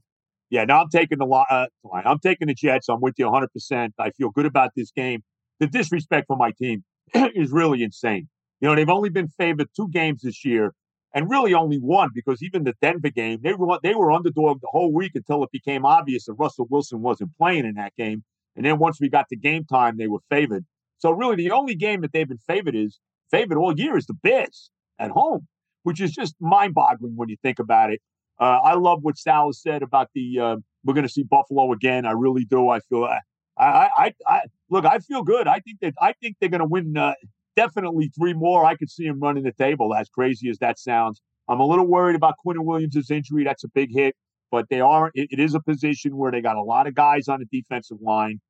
[0.52, 2.04] Yeah, now I'm taking the li- uh, line.
[2.06, 2.90] I'm taking the Jets.
[2.90, 3.94] I'm with you 100%.
[4.00, 5.24] I feel good about this game.
[5.60, 6.84] The disrespect for my team
[7.16, 8.30] is really insane.
[8.60, 10.74] You know, they've only been favored two games this year,
[11.16, 14.70] and really only one because even the Denver game, they were they were underdog the
[14.72, 18.24] whole week until it became obvious that Russell Wilson wasn't playing in that game.
[18.56, 20.66] And then once we got to game time, they were favored.
[21.00, 23.00] So really, the only game that they've been favored is
[23.32, 25.48] favored all year is the Bears at home,
[25.84, 28.02] which is just mind-boggling when you think about it.
[28.41, 32.08] Uh, I love what Sal said about the uh, we're going to see Buffalo again.
[32.08, 32.69] I really do.
[32.69, 33.19] I feel I,
[33.56, 34.84] I, I, I look.
[34.84, 35.47] I feel good.
[35.47, 37.13] I think that I think they're going to win uh,
[37.56, 38.65] definitely three more.
[38.65, 39.93] I could see them running the table.
[39.93, 43.43] As crazy as that sounds, I'm a little worried about Quinnen Williams' injury.
[43.43, 44.15] That's a big hit,
[44.49, 45.12] but they are.
[45.13, 47.99] It, it is a position where they got a lot of guys on the defensive
[48.01, 48.41] line.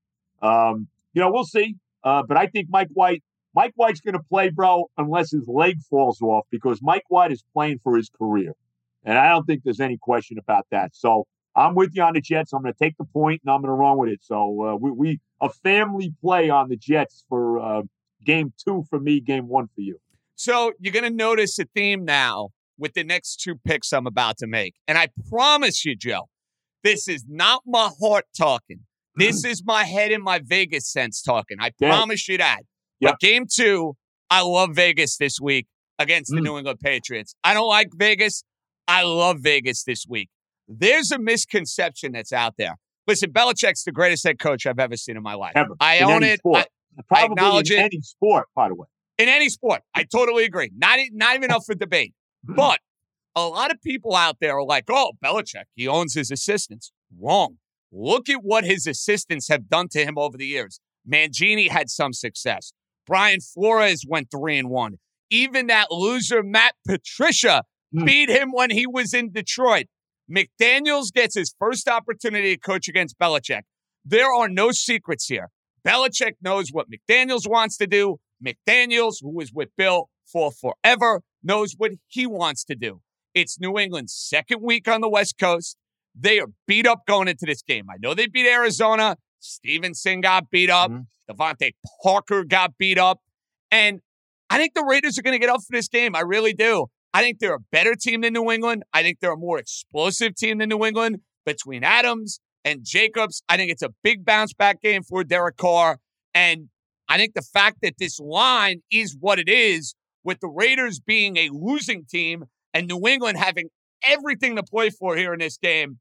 [0.41, 1.75] Um, you know, we'll see.
[2.01, 3.23] Uh, but I think Mike White.
[3.53, 7.43] Mike White's going to play, bro, unless his leg falls off, because Mike White is
[7.53, 8.53] playing for his career.
[9.03, 10.95] And I don't think there's any question about that.
[10.95, 12.53] So I'm with you on the Jets.
[12.53, 14.19] I'm going to take the point and I'm going to run with it.
[14.23, 17.81] So uh, we, we a family play on the Jets for uh,
[18.25, 19.97] game two for me, game one for you.
[20.35, 24.37] So you're going to notice a theme now with the next two picks I'm about
[24.37, 24.75] to make.
[24.87, 26.29] And I promise you, Joe,
[26.83, 28.81] this is not my heart talking.
[29.17, 31.57] This is my head and my Vegas sense talking.
[31.59, 31.89] I Yeah.
[31.89, 32.61] promise you that.
[33.01, 33.11] Yep.
[33.11, 33.97] But game two,
[34.29, 35.67] I love Vegas this week
[35.99, 36.43] against the Mm.
[36.45, 37.35] New England Patriots.
[37.43, 38.43] I don't like Vegas.
[38.91, 40.29] I love Vegas this week.
[40.67, 42.75] There's a misconception that's out there.
[43.07, 45.53] Listen, Belichick's the greatest head coach I've ever seen in my life.
[45.55, 45.75] Ever.
[45.79, 46.39] I In own it.
[46.39, 46.57] sport.
[46.65, 47.83] I- Probably acknowledge in it.
[47.83, 48.85] any sport, by the way.
[49.17, 49.81] in any sport.
[49.95, 50.71] I totally agree.
[50.77, 52.13] Not not even up for debate.
[52.43, 52.79] But
[53.35, 57.57] a lot of people out there are like, "Oh, Belichick, he owns his assistants." Wrong.
[57.93, 60.79] Look at what his assistants have done to him over the years.
[61.09, 62.73] Mangini had some success.
[63.07, 64.99] Brian Flores went three and one.
[65.29, 68.05] Even that loser Matt Patricia Hmm.
[68.05, 69.87] beat him when he was in Detroit.
[70.29, 73.63] McDaniels gets his first opportunity to coach against Belichick.
[74.05, 75.49] There are no secrets here.
[75.85, 78.17] Belichick knows what McDaniels wants to do.
[78.43, 83.01] McDaniels, who was with Bill for forever, knows what he wants to do.
[83.33, 85.77] It's New England's second week on the West Coast.
[86.19, 87.87] They are beat up going into this game.
[87.89, 89.17] I know they beat Arizona.
[89.39, 90.91] Stevenson got beat up.
[91.29, 91.71] DeVante
[92.03, 93.19] Parker got beat up.
[93.71, 94.01] And
[94.49, 96.15] I think the Raiders are going to get up for this game.
[96.15, 96.87] I really do.
[97.13, 98.83] I think they're a better team than New England.
[98.93, 103.43] I think they're a more explosive team than New England between Adams and Jacobs.
[103.49, 105.99] I think it's a big bounce back game for Derek Carr.
[106.33, 106.69] And
[107.09, 111.37] I think the fact that this line is what it is, with the Raiders being
[111.37, 113.69] a losing team and New England having
[114.05, 115.99] everything to play for here in this game,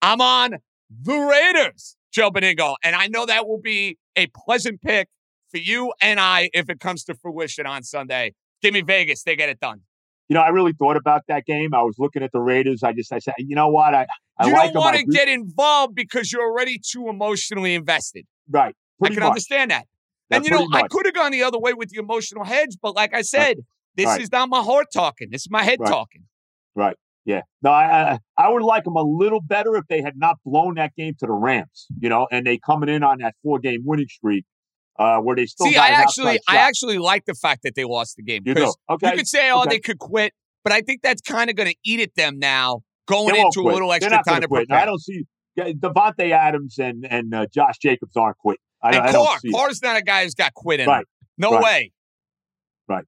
[0.00, 0.56] I'm on
[0.90, 2.76] the Raiders, Joe Benigno.
[2.82, 5.08] And I know that will be a pleasant pick
[5.50, 8.32] for you and I if it comes to fruition on Sunday.
[8.62, 9.22] Give me Vegas.
[9.22, 9.82] They get it done.
[10.32, 11.74] You know, I really thought about that game.
[11.74, 12.82] I was looking at the Raiders.
[12.82, 13.94] I just, I said, you know what?
[13.94, 14.06] I,
[14.38, 18.24] I you like don't want to get involved because you're already too emotionally invested.
[18.48, 18.74] right.
[19.04, 19.24] I can much.
[19.28, 19.84] understand that.
[20.30, 22.44] Yeah, and you know, pretty I could have gone the other way with the emotional
[22.44, 23.58] hedge, but like I said,
[23.94, 24.22] this Right.
[24.22, 25.28] is not my heart talking.
[25.30, 25.90] This is my head Right.
[25.90, 26.22] talking.
[26.74, 26.96] Right.
[27.26, 27.42] Yeah.
[27.60, 30.76] No, I, I I would like them a little better if they had not blown
[30.76, 33.82] that game to the Rams, you know, and they coming in on that four game
[33.84, 34.46] winning streak,
[34.98, 38.16] uh, where they still See, I actually, I actually like the fact that they lost
[38.16, 38.72] the game You do?
[38.90, 39.10] Okay.
[39.10, 39.70] you could say, oh, Okay.
[39.70, 40.32] they could quit,
[40.64, 43.70] but I think that's kind of going to eat at them now, going into a
[43.72, 44.68] little extra time to quit.
[44.68, 44.82] prepare.
[44.82, 45.24] I don't see
[45.54, 48.62] yeah, Davante Adams and and uh, Josh Jacobs aren't quitting.
[48.82, 49.78] I, and I don't Carr, see it.
[49.82, 50.90] Not a guy who's got quit in him.
[50.90, 51.06] Right.
[51.38, 51.62] No Right.
[51.62, 51.92] way.
[52.88, 53.04] Right.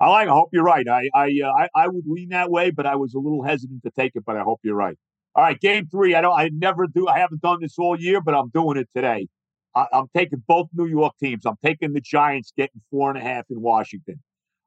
[0.00, 0.28] I like.
[0.28, 0.86] I hope you're right.
[0.88, 3.82] I I, uh, I I would lean that way, but I was a little hesitant
[3.84, 4.24] to take it.
[4.24, 4.96] But I hope you're right.
[5.34, 6.14] All right, game three.
[6.14, 6.38] I don't.
[6.38, 7.06] I never do.
[7.06, 9.28] I haven't done this all year, but I'm doing it today.
[9.74, 11.46] I, I'm taking both New York teams.
[11.46, 14.20] I'm taking the Giants getting four and a half in Washington.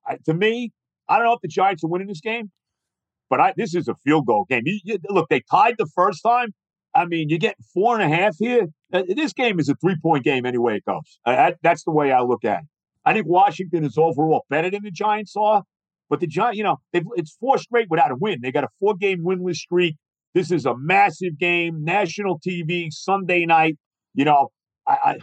[0.07, 0.71] I, to me,
[1.07, 2.51] I don't know if the Giants are winning this game.
[3.29, 4.61] But I, this is a field goal game.
[4.65, 6.53] You, you, look, they tied the first time.
[6.93, 8.67] I mean, you get four and a half here.
[8.93, 11.19] Uh, this game is a three point game anyway it goes.
[11.25, 12.65] That, that's the way I look at it.
[13.03, 15.63] I think Washington is overall better than the Giants are,
[16.09, 18.39] but the Giants, you know, it's four straight without a win.
[18.41, 19.95] They got a four game winless streak.
[20.33, 23.77] This is a massive game, national TV, Sunday night.
[24.13, 24.49] You know,
[24.87, 25.17] I, I,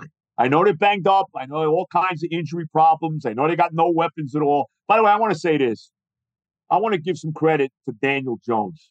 [0.44, 1.26] I know they're banged up.
[1.36, 3.26] I know all kinds of injury problems.
[3.26, 4.70] I know they got no weapons at all.
[4.88, 5.90] By the way, I want to say this.
[6.70, 8.90] I want to give some credit to Daniel Jones,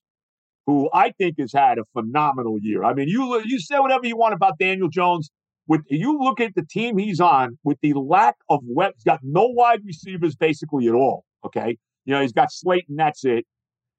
[0.68, 2.84] who I think has had a phenomenal year.
[2.84, 5.30] I mean, you you say whatever you want about Daniel Jones.
[5.68, 9.46] With you look at the team he's on, with the lack of weapons, got no
[9.48, 11.24] wide receivers basically at all.
[11.46, 12.96] Okay, you know he's got Slayton.
[12.96, 13.46] That's it.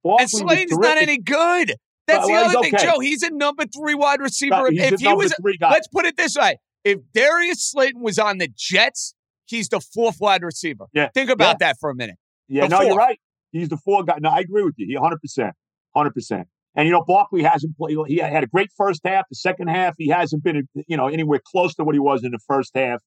[0.04, 1.74] Barkley and Slayton's not any good.
[2.06, 3.00] That's the other thing, Joe.
[3.00, 4.68] He's a number three wide receiver.
[4.68, 9.14] if he was, let's put it this way: if Darius Slayton was on the Jets,
[9.46, 10.86] he's the fourth wide receiver.
[10.92, 11.68] Yeah, think about yeah.
[11.68, 12.16] that for a minute.
[12.48, 12.88] Yeah, the no, fourth.
[12.88, 13.20] you're right.
[13.52, 14.18] He's the four guy.
[14.20, 14.86] No, I agree with you.
[14.88, 15.54] He 100 percent,
[15.92, 16.48] 100 percent.
[16.74, 17.96] And you know, Barkley hasn't played.
[18.06, 19.26] He had a great first half.
[19.28, 22.32] The second half, he hasn't been, you know, anywhere close to what he was in
[22.32, 23.00] the first half.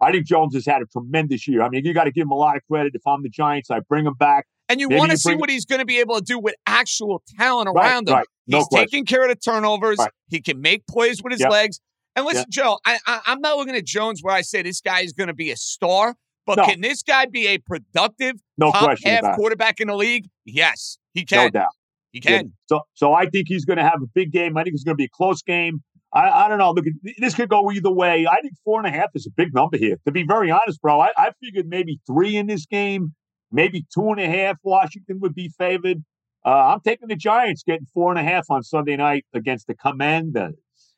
[0.00, 1.62] I think Jones has had a tremendous year.
[1.62, 2.94] I mean, you got to give him a lot of credit.
[2.94, 4.46] If I'm the Giants, I bring him back.
[4.68, 7.22] And you want to see what he's going to be able to do with actual
[7.38, 8.14] talent right, around him.
[8.14, 8.26] Right.
[8.48, 8.86] No he's question.
[8.88, 9.98] taking care of the turnovers.
[9.98, 10.10] Right.
[10.28, 11.50] He can make plays with his Yep.
[11.50, 11.80] legs.
[12.16, 12.48] And listen, Yep.
[12.50, 15.28] Joe, I, I, I'm not looking at Jones where I say this guy is going
[15.28, 16.64] to be a star, but No.
[16.66, 20.28] can this guy be a productive No top half quarterback in the league?
[20.44, 21.44] Yes, he can.
[21.44, 21.68] No doubt.
[22.12, 22.38] He Yeah.
[22.38, 22.52] can.
[22.68, 24.56] So, so I think he's going to have a big game.
[24.56, 25.82] I think it's going to be a close game.
[26.12, 26.70] I, I don't know.
[26.70, 26.86] Look,
[27.18, 28.26] this could go either way.
[28.26, 29.96] I think four and a half is a big number here.
[30.06, 33.14] To be very honest, bro, I, I figured maybe three in this game,
[33.50, 34.56] maybe two and a half.
[34.62, 36.04] Washington would be favored.
[36.44, 39.74] Uh, I'm taking the Giants getting four and a half on Sunday night against the
[39.74, 40.54] Commanders.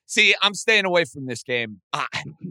[0.07, 1.81] See, I'm staying away from this game.
[1.93, 2.07] I,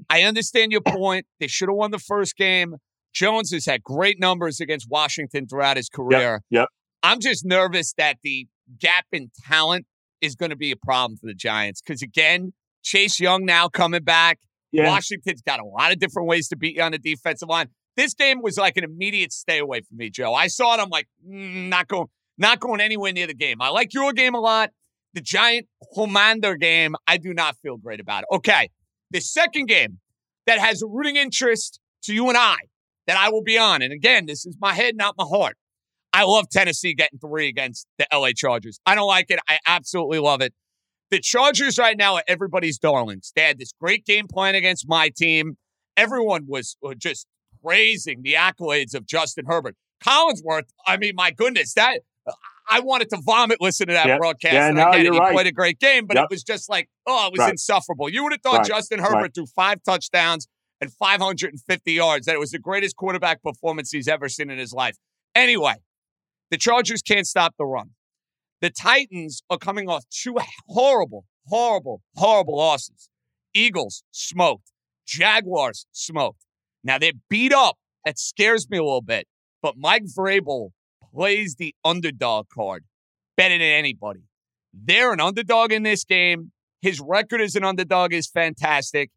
[0.10, 1.26] I understand your point.
[1.40, 2.76] They should have won the first game.
[3.14, 6.42] Jones has had great numbers against Washington throughout his career.
[6.52, 6.68] Yep.
[7.02, 8.48] I'm just nervous that the
[8.80, 9.86] gap in talent
[10.22, 14.04] is going to be a problem for the Giants because, again, Chase Young now coming
[14.04, 14.40] back.
[14.72, 14.88] Yeah.
[14.88, 17.70] Washington's got a lot of different ways to beat you on the defensive line.
[17.98, 20.34] This game was like an immediate stay away from me, Joe.
[20.34, 20.80] I saw it.
[20.80, 23.60] I'm like, mm, not going, not going anywhere near the game.
[23.60, 24.70] I like your game a lot.
[25.16, 28.36] The Giant Commander game, I do not feel great about it.
[28.36, 28.70] Okay,
[29.10, 29.98] the second game
[30.46, 32.58] that has a rooting interest to you and I
[33.08, 35.58] that I will be on, and again, this is my head, not my heart.
[36.14, 38.80] I love Tennessee getting three against the LA Chargers.
[38.86, 39.40] I don't like it.
[39.50, 40.54] I absolutely love it.
[41.10, 43.32] The Chargers right now are everybody's darlings.
[43.36, 45.58] They had this great game plan against my team.
[45.96, 47.28] Everyone was uh, just
[47.68, 49.76] praising the accolades of Justin Herbert.
[50.04, 52.00] Collinsworth, I mean, my goodness, that
[52.70, 54.18] I wanted to vomit listening to that Yeah.
[54.18, 54.54] broadcast.
[54.54, 55.02] Yeah, and no, right.
[55.02, 55.34] He right.
[55.34, 56.26] played a great game, but Yep.
[56.26, 57.52] it was just like, oh, it was Right.
[57.52, 58.10] insufferable.
[58.10, 58.68] You would have thought Right.
[58.68, 60.48] Justin Herbert threw five touchdowns
[60.82, 64.74] and 550 yards, that it was the greatest quarterback performance he's ever seen in his
[64.74, 64.98] life.
[65.34, 65.76] Anyway,
[66.52, 67.92] the Chargers can't stop the run.
[68.62, 70.38] The Titans are coming off two
[70.68, 73.10] horrible, horrible, horrible losses.
[73.54, 74.72] Eagles smoked.
[75.06, 76.44] Jaguars smoked.
[76.88, 77.78] Now they're beat up.
[78.06, 79.28] That scares me a little bit.
[79.62, 80.70] But Mike Vrabel
[81.14, 82.86] plays the underdog card
[83.36, 84.22] better than anybody.
[84.74, 86.52] They're an underdog in this game.
[86.82, 89.10] His record as an underdog is fantastic.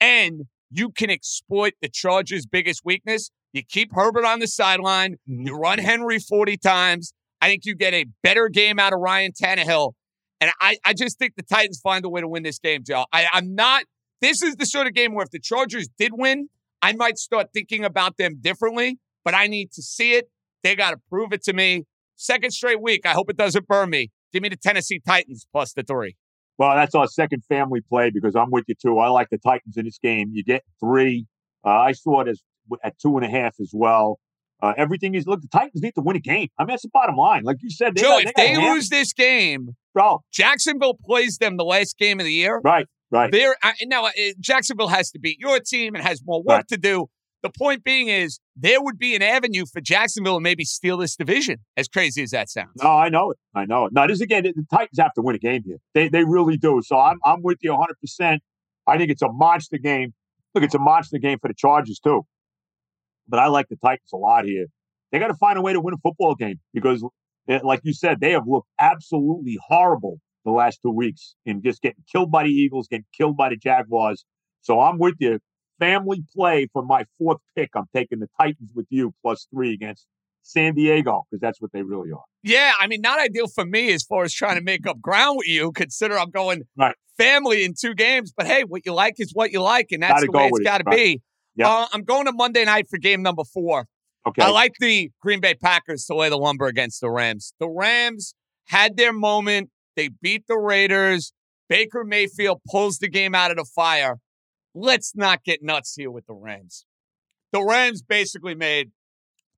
[0.00, 3.30] And you can exploit the Chargers' biggest weakness.
[3.52, 5.16] You keep Herbert on the sideline.
[5.28, 5.46] Mm-hmm.
[5.46, 7.12] You run Henry 40 times.
[7.40, 9.92] I think you get a better game out of Ryan Tannehill.
[10.40, 13.04] And I, I just think the Titans find a way to win this game, Joe.
[13.12, 13.84] I, I'm not,
[14.20, 16.48] this is the sort of game where if the Chargers did win,
[16.82, 20.30] I might start thinking about them differently, but I need to see it.
[20.62, 21.84] They got to prove it to me.
[22.16, 23.06] Second straight week.
[23.06, 24.10] I hope it doesn't burn me.
[24.32, 26.16] Give me the Tennessee Titans plus the three.
[26.58, 28.98] Well, that's our second family play because I'm with you too.
[28.98, 30.30] I like the Titans in this game.
[30.32, 31.26] You get three.
[31.64, 32.42] Uh, I saw it as
[32.84, 34.18] at two and a half as well.
[34.60, 35.40] Uh, everything is look.
[35.40, 36.48] The Titans need to win a game.
[36.58, 37.44] I mean, that's the bottom line.
[37.44, 41.56] Like you said, they Joe, got, if they lose this game, bro, Jacksonville plays them
[41.56, 42.60] the last game of the year.
[42.64, 43.30] right, right.
[43.32, 46.68] They're uh, now uh, Jacksonville has to beat your team and has more work Right.
[46.68, 47.06] to do.
[47.42, 51.14] The point being is there would be an avenue for Jacksonville to maybe steal this
[51.14, 51.58] division.
[51.76, 52.82] As crazy as that sounds.
[52.82, 53.38] No, I know it.
[53.54, 53.92] I know it.
[53.92, 55.78] No, this again, the Titans have to win a game here.
[55.94, 56.82] They they really do.
[56.84, 57.94] So I'm I'm with you 100.
[58.00, 58.42] percent
[58.86, 60.14] I think it's a monster game.
[60.54, 62.22] Look, it's a monster game for the Chargers too.
[63.28, 64.66] But I like the Titans a lot here.
[65.12, 67.04] They got to find a way to win a football game because,
[67.48, 70.18] eh, like you said, they have looked absolutely horrible
[70.48, 73.56] the last two weeks in just getting killed by the Eagles, getting killed by the
[73.56, 74.24] Jaguars.
[74.60, 75.38] So I'm with you.
[75.78, 77.70] Family play for my fourth pick.
[77.74, 80.06] I'm taking the Titans with you plus three against
[80.42, 82.24] San Diego because that's what they really are.
[82.42, 85.36] Yeah, I mean, not ideal for me as far as trying to make up ground
[85.38, 85.70] with you.
[85.72, 86.96] Consider I'm going Right.
[87.16, 90.14] family in two games, but hey, what you like is what you like, and that's
[90.14, 90.96] Gotta the way it's got to right.
[90.96, 91.22] be.
[91.56, 91.66] Yep.
[91.68, 93.86] Uh, I'm going to Monday night for game number four.
[94.26, 94.42] Okay.
[94.42, 97.54] I like the Green Bay Packers to lay the lumber against the Rams.
[97.60, 98.34] The Rams
[98.66, 99.70] had their moment.
[99.98, 101.32] They beat the Raiders.
[101.68, 104.18] Baker Mayfield pulls the game out of the fire.
[104.72, 106.86] Let's not get nuts here with the Rams.
[107.50, 108.92] The Rams basically made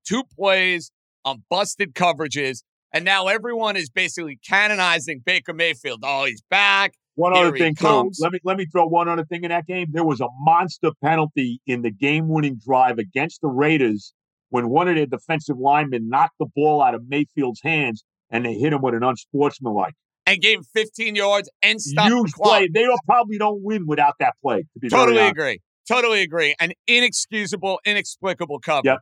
[0.03, 0.91] two plays
[1.23, 5.99] on busted coverages, and now everyone is basically canonizing Baker Mayfield.
[6.01, 6.95] Oh, he's back.
[7.13, 7.85] One Here other he thing, too.
[7.85, 8.17] comes.
[8.19, 9.89] Let me let me throw one other thing in that game.
[9.91, 14.11] There was a monster penalty in the game-winning drive against the Raiders
[14.49, 18.55] when one of their defensive linemen knocked the ball out of Mayfield's hands and they
[18.55, 19.93] hit him with an unsportsmanlike.
[20.31, 22.49] And gave him 15 yards and stopped the Huge clock.
[22.49, 22.69] play.
[22.73, 24.59] They probably don't win without that play.
[24.73, 25.59] To be Totally agree.
[25.87, 26.55] Totally agree.
[26.59, 28.85] An inexcusable, inexplicable coverage.
[28.85, 28.99] Yep.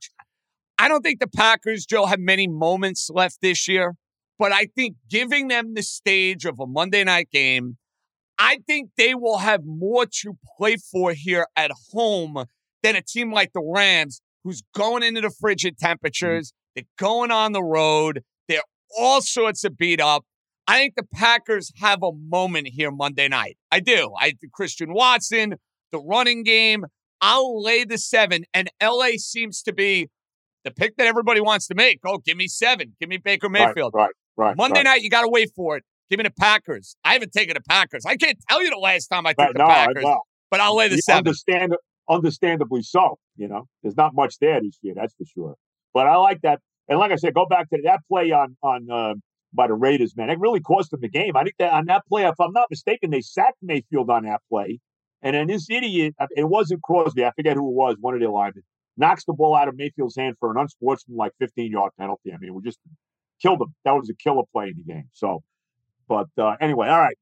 [0.79, 3.95] I don't think the Packers, Joe, have many moments left this year,
[4.37, 7.77] but I think giving them the stage of a Monday night game,
[8.37, 12.45] I think they will have more to play for here at home
[12.81, 16.51] than a team like the Rams, who's going into the frigid temperatures.
[16.51, 16.55] Mm-hmm.
[16.75, 18.23] They're going on the road.
[18.47, 18.61] They're
[18.97, 20.23] all sorts of beat up.
[20.69, 23.57] I think the Packers have a moment here Monday night.
[23.71, 24.13] I do.
[24.19, 25.55] I Christian Watson,
[25.91, 26.85] the running game.
[27.21, 30.09] I'll lay the seven, and LA seems to be
[30.63, 32.01] the pick that everybody wants to make.
[32.05, 32.95] Oh, give me seven.
[32.99, 33.93] Give me Baker Mayfield.
[33.95, 34.55] Right, right.
[34.55, 34.83] Monday right.
[34.83, 35.83] night, you got to wait for it.
[36.11, 36.95] Give me the Packers.
[37.03, 38.05] I haven't taken the Packers.
[38.05, 40.59] I can't tell you the last time I took Right, the no, Packers, well, but
[40.59, 41.29] I'll lay the you seven.
[41.29, 41.75] Understand,
[42.07, 43.17] understandably so.
[43.37, 45.55] You know, there's not much there this year, that's for sure.
[45.95, 46.59] But I like that.
[46.87, 49.15] And like I said, go back to that play on on uh,
[49.53, 50.29] by the Raiders, man.
[50.29, 51.35] It really cost them the game.
[51.35, 54.41] I think that on that play, if I'm not mistaken, they sacked Mayfield on that
[54.49, 54.79] play.
[55.21, 58.29] And then this idiot, it wasn't Crosby, I forget who it was, one of the
[58.29, 58.63] linemen,
[58.95, 62.31] knocks the ball out of Mayfield's hand for an unsportsmanlike 15 yard penalty.
[62.31, 62.79] I mean, we just
[63.41, 63.73] killed him.
[63.85, 65.09] That was a killer play in the game.
[65.13, 65.43] So,
[66.07, 67.17] but uh, anyway, all right.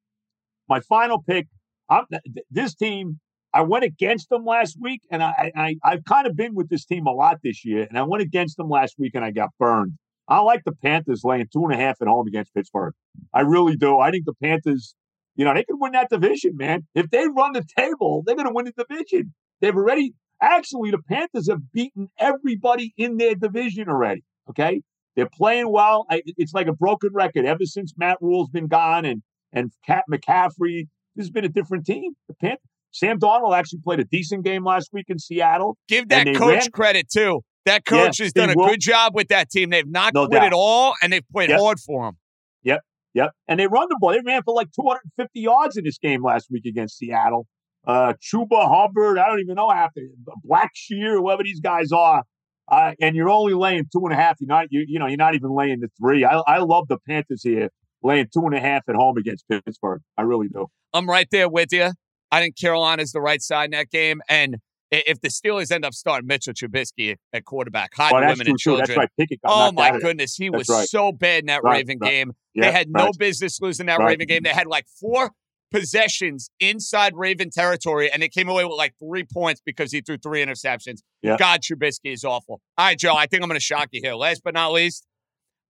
[0.70, 1.48] My final pick.
[1.90, 3.20] I'm, th- th- this team,
[3.54, 6.86] I went against them last week, and I, I I've kind of been with this
[6.86, 9.50] team a lot this year, and I went against them last week, and I got
[9.58, 9.94] burned.
[10.28, 12.94] I like the Panthers laying two and a half at home against Pittsburgh.
[13.34, 14.00] I really do.
[14.00, 14.94] I think the Panthers,
[15.36, 16.86] you know, they could win that division, man.
[16.96, 19.34] If they run the table, they're going to win the division.
[19.62, 24.24] They've already, actually, the Panthers have beaten everybody in their division already.
[24.50, 24.82] Okay,
[25.16, 26.06] they're playing well.
[26.10, 29.22] I, it's like a broken record ever since Matt Rhule's been gone, and
[29.54, 30.88] and Cat McCaffrey.
[31.16, 32.14] This has been a different team.
[32.28, 32.62] The Panthers.
[32.92, 35.78] Sam Darnold actually played a decent game last week in Seattle.
[35.88, 37.42] Give that coach ran- credit, too.
[37.68, 39.70] That Yeah, coach has done a will- good job with that team.
[39.70, 40.48] They've not No quit doubt.
[40.48, 41.60] at all, and they've played Yep.
[41.60, 42.18] hard for them.
[42.64, 42.82] Yep,
[43.14, 43.32] yep.
[43.48, 44.12] And they run the ball.
[44.12, 47.46] They ran for like 250 yards in this game last week against Seattle.
[47.86, 50.10] Uh, Chuba Hubbard, I don't even know half the
[50.46, 52.24] Blackshear, whoever these guys are.
[52.70, 54.36] Uh, and you're only laying two and a half.
[54.42, 56.26] You're not, you, you know, you're not even laying the three.
[56.26, 57.70] I, I love the Panthers here
[58.04, 60.02] laying two and a half at home against Pittsburgh.
[60.18, 60.68] I really do.
[60.94, 61.92] I'm right there with you.
[62.30, 64.22] I think Carolina's the right side in that game.
[64.28, 64.58] And
[64.92, 68.98] if the Steelers end up starting Mitchell Trubisky at- quarterback, hide Oh, women and children.
[68.98, 69.10] Right.
[69.44, 70.10] Oh my out of there.
[70.12, 70.88] goodness, he That's was right.
[70.88, 72.32] so bad in that Right, Raven game.
[72.56, 74.00] They had no business losing that.
[74.00, 74.44] Raven game.
[74.44, 75.32] They had like four
[75.72, 80.18] possessions inside Raven territory, and they came away with like three points because he threw
[80.18, 81.00] three interceptions.
[81.22, 81.38] Yeah.
[81.38, 82.62] God, Trubisky is awful.
[82.78, 84.16] All right, Joe, I think I'm going to shock you here.
[84.16, 85.06] Last but not least,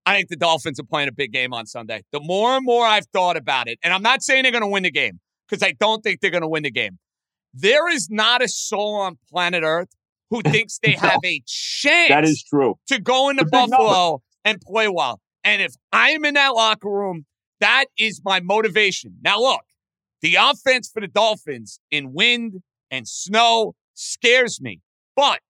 [0.06, 2.02] I think the Dolphins are playing a big game on Sunday.
[2.12, 4.68] The more and more I've thought about it, and I'm not saying they're going to
[4.68, 6.98] win the game because I don't think they're going to win the game.
[7.54, 9.88] There is not a soul on planet Earth
[10.30, 11.08] who thinks they No.
[11.08, 12.78] have a chance That is true.
[12.88, 13.76] to go into It's a big number.
[13.76, 15.20] Buffalo and play well.
[15.44, 17.24] And if I'm in that locker room,
[17.60, 19.16] that is my motivation.
[19.22, 19.62] Now, look,
[20.20, 24.80] the offense for the Dolphins in wind and snow scares me.
[25.16, 25.40] But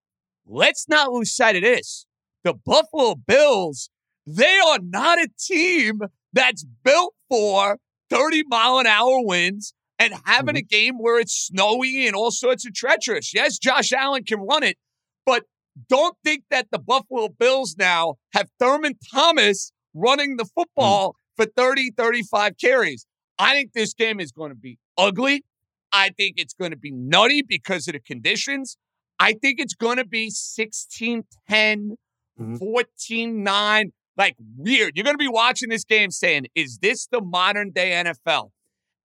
[0.47, 2.05] let's not lose sight of this.
[2.43, 3.89] The Buffalo Bills,
[4.25, 5.99] they are not a team
[6.33, 7.77] that's built for
[8.09, 12.65] 30 mile an hour winds and having a game where it's snowy and all sorts
[12.65, 13.33] of treacherous.
[13.33, 14.77] Yes, Josh Allen can run it,
[15.25, 15.43] but
[15.89, 21.91] don't think that the Buffalo Bills now have Thurman Thomas running the football for 30,
[21.91, 23.05] 35 carries.
[23.37, 25.43] I think this game is going to be ugly.
[25.91, 28.77] I think it's going to be nutty because of the conditions.
[29.19, 31.95] I think it's going to be 16 10,
[32.39, 32.57] Mhm.
[32.57, 34.95] 14 9, like weird.
[34.95, 38.51] You're going to be watching this game saying, is this the modern day NFL?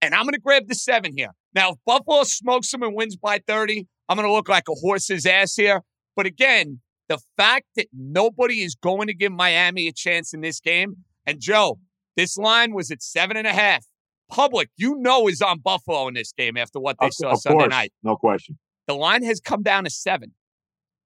[0.05, 1.29] And I'm going to grab the seven here.
[1.53, 4.73] Now, if Buffalo smokes them and wins by 30, I'm going to look like a
[4.73, 5.81] horse's ass here.
[6.15, 6.79] But again,
[7.09, 11.39] the fact that nobody is going to give Miami a chance in this game, and
[11.39, 11.79] Joe,
[12.15, 13.85] this line was at seven and a half.
[14.29, 17.41] Public, you know, is on Buffalo in this game after what they Of, saw of
[17.41, 17.93] Sunday course, night.
[18.03, 18.57] no question.
[18.87, 20.33] The line has come down to seven.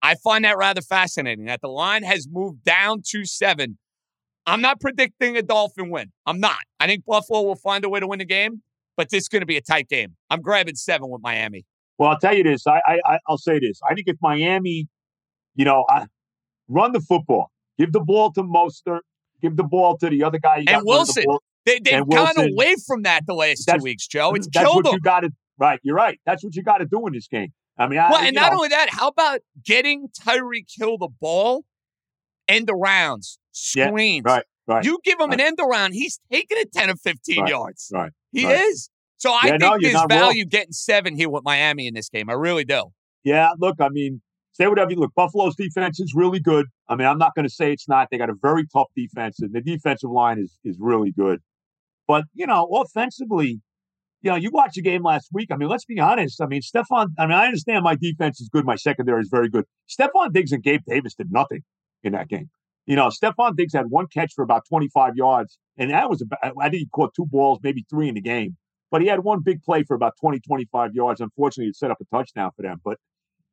[0.01, 3.77] I find that rather fascinating that the line has moved down to seven.
[4.45, 6.11] I'm not predicting a Dolphin win.
[6.25, 6.59] I'm not.
[6.79, 8.61] I think Buffalo will find a way to win the game,
[8.99, 10.17] but this is going to be a tight game.
[10.29, 11.65] I'm grabbing seven with Miami.
[11.97, 12.67] Well, I'll tell you this.
[12.67, 13.79] I, I I'll say this.
[13.89, 14.89] I think if Miami,
[15.55, 16.07] you know, I,
[16.67, 18.99] run the football, give the ball to Mostert,
[19.41, 20.65] give the ball to the other guy.
[20.67, 21.23] And the Wilson.
[21.25, 21.41] ball.
[21.65, 24.33] They, they've And gone Wilson- away from that the last two weeks, Joe.
[24.33, 24.93] It's That's killed what them.
[24.95, 25.29] you got to.
[25.57, 26.19] Right, you're right.
[26.25, 27.53] That's what you got to do in this game.
[27.77, 31.07] I mean, I, Well, and not know, only that, how about getting Tyreek Hill the
[31.21, 31.63] ball,
[32.49, 33.37] end arounds,
[33.75, 34.25] Yeah, screens?
[34.25, 34.83] right, right.
[34.83, 35.39] You give him right.
[35.39, 37.89] an end around, he's taking it 10 or 15 Right, yards.
[37.93, 38.11] Right.
[38.31, 38.59] He right.
[38.59, 38.89] is.
[39.17, 40.19] So I Yeah, think no, there's not wrong.
[40.21, 42.29] value getting seven here with Miami in this game.
[42.29, 42.85] I really do.
[43.23, 44.21] Yeah, look, I mean,
[44.53, 45.13] say whatever you look.
[45.13, 46.67] Buffalo's defense is really good.
[46.87, 48.07] I mean, I'm not going to say it's not.
[48.11, 51.39] They got a very tough defense, and the defensive line is is really good.
[52.07, 53.61] But you know, offensively,
[54.21, 55.49] you know, you watch the game last week.
[55.51, 56.41] I mean, let's be honest.
[56.41, 57.07] I mean, Stefon.
[57.17, 58.65] I mean, I understand my defense is good.
[58.65, 59.65] My secondary is very good.
[59.89, 61.61] Stefon Diggs and Gabe Davis did nothing
[62.03, 62.49] in that game.
[62.89, 66.39] You know, Stefon Diggs had one catch for about 25 yards, and that was about,
[66.59, 68.57] I think he caught two balls, maybe three in the game.
[68.89, 71.21] But he had one big play for about 20, 25 yards.
[71.21, 72.81] Unfortunately, it set up a touchdown for them.
[72.83, 72.97] But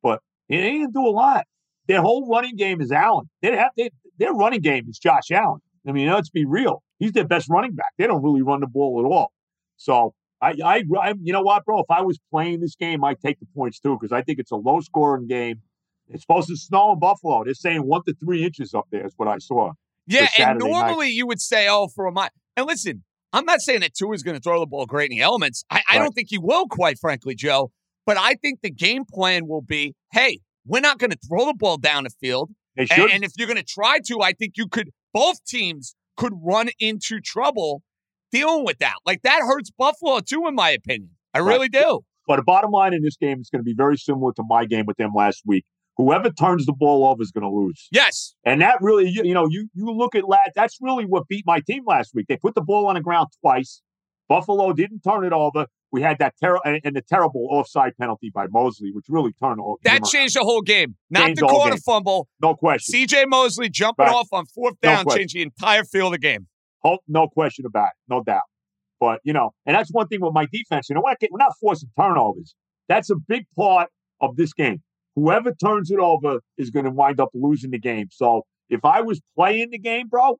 [0.01, 1.45] but he didn't do a lot.
[1.87, 3.29] Their whole running game is Allen.
[3.43, 5.59] They have they, their running game is Josh Allen.
[5.87, 6.81] I mean, let's be real.
[6.97, 7.93] He's their best running back.
[7.99, 9.31] They don't really run the ball at all.
[9.75, 11.81] So I, I, I you know what, bro?
[11.81, 14.51] If I was playing this game, I'd take the points too because I think it's
[14.51, 15.61] a low scoring game.
[16.09, 17.43] It's supposed to snow in Buffalo.
[17.43, 19.73] They're saying one to three inches up there is what I saw.
[20.07, 20.71] Yeah, and Saturday night.
[20.71, 22.29] normally you would say, oh, for a mile.
[22.55, 23.03] And listen,
[23.33, 25.65] I'm not saying that Tua is going to throw the ball great in the elements.
[25.69, 26.03] I, I Right.
[26.03, 27.71] don't think he will, quite frankly, Joe.
[28.05, 31.53] But I think the game plan will be, hey, we're not going to throw the
[31.53, 32.51] ball down the field.
[32.77, 33.11] They And, should.
[33.11, 36.69] and if you're going to try to, I think you could, both teams could run
[36.79, 37.83] into trouble
[38.31, 38.95] dealing with that.
[39.05, 41.11] Like that hurts Buffalo too, in my opinion.
[41.33, 41.53] I Right.
[41.53, 42.01] really do.
[42.27, 44.65] But the bottom line in this game is going to be very similar to my
[44.65, 45.65] game with them last week.
[45.97, 47.87] Whoever turns the ball over is going to lose.
[47.91, 48.35] Yes.
[48.45, 50.51] And that really, you, you know, you you look at that.
[50.55, 52.27] That's really what beat my team last week.
[52.29, 53.81] They put the ball on the ground twice.
[54.29, 55.65] Buffalo didn't turn it over.
[55.91, 59.59] We had that terrible and, and the terrible offside penalty by Mosley, which really turned
[59.61, 60.09] all That game around.
[60.11, 60.95] changed the whole game.
[61.09, 62.27] Not Changed the quarter fumble.
[62.41, 62.93] No question.
[63.07, 64.13] CJ Mosley jumping Right.
[64.13, 65.21] off on fourth down question.
[65.21, 66.47] changed the entire field of the game.
[66.83, 68.41] Oh, no question about it, no doubt.
[68.99, 70.89] But you know, and that's one thing with my defense.
[70.89, 72.53] You know, we're not, we're not forcing turnovers.
[72.89, 73.89] That's a big part
[74.21, 74.83] of this game.
[75.17, 78.09] Whoever turns it over is going to wind up losing the game.
[78.11, 80.37] So if I was playing the game, bro,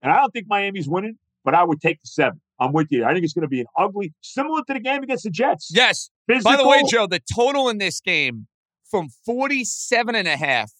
[0.00, 2.40] and I don't think Miami's winning, but I would take the seven.
[2.60, 3.04] I'm with you.
[3.04, 5.72] I think it's going to be an ugly, similar to the game against the Jets.
[5.74, 6.10] Yes.
[6.28, 8.46] Physical, By the way, Joe, the total in this game
[8.88, 10.70] from 47 and a half,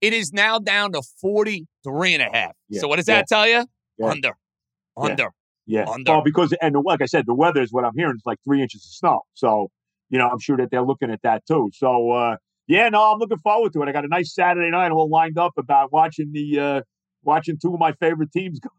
[0.00, 2.52] it is now down to 43 and a half.
[2.68, 3.64] Yeah, So what does yeah, that tell you?
[3.98, 4.06] yeah.
[4.06, 4.32] Under.
[4.96, 5.30] Under.
[5.66, 5.86] Yeah.
[5.88, 6.12] Under.
[6.12, 8.38] Well, because and the, like I said, the weather is what I'm hearing is like
[8.44, 9.22] three inches of snow.
[9.34, 9.72] So,
[10.08, 11.70] you know, I'm sure that they're looking at that too.
[11.74, 12.36] So, uh,
[12.68, 13.88] yeah, no, I'm looking forward to it.
[13.88, 16.80] I got a nice Saturday night all lined up about watching the uh,
[17.22, 18.70] watching two of my favorite teams go.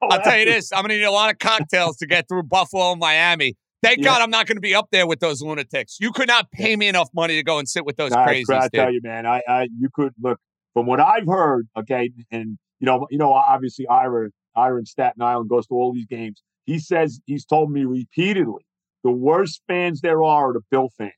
[0.00, 0.46] go I'll tell you it.
[0.46, 0.72] this.
[0.72, 3.56] I'm going to need a lot of cocktails to get through Buffalo and Miami.
[3.82, 4.04] Thank Yeah.
[4.04, 5.96] God I'm not going to be up there with those lunatics.
[6.00, 8.50] You could not pay me enough money to go and sit with those Nah, crazies,
[8.54, 8.72] I dude.
[8.74, 10.38] tell you, man, I, I you could look
[10.74, 11.66] from what I've heard.
[11.78, 15.92] Okay, and you know, you know, obviously, Ira, Ira in Staten Island goes to all
[15.94, 16.42] these games.
[16.66, 18.64] He says he's told me repeatedly
[19.02, 21.12] the worst fans there are are the Bill fans.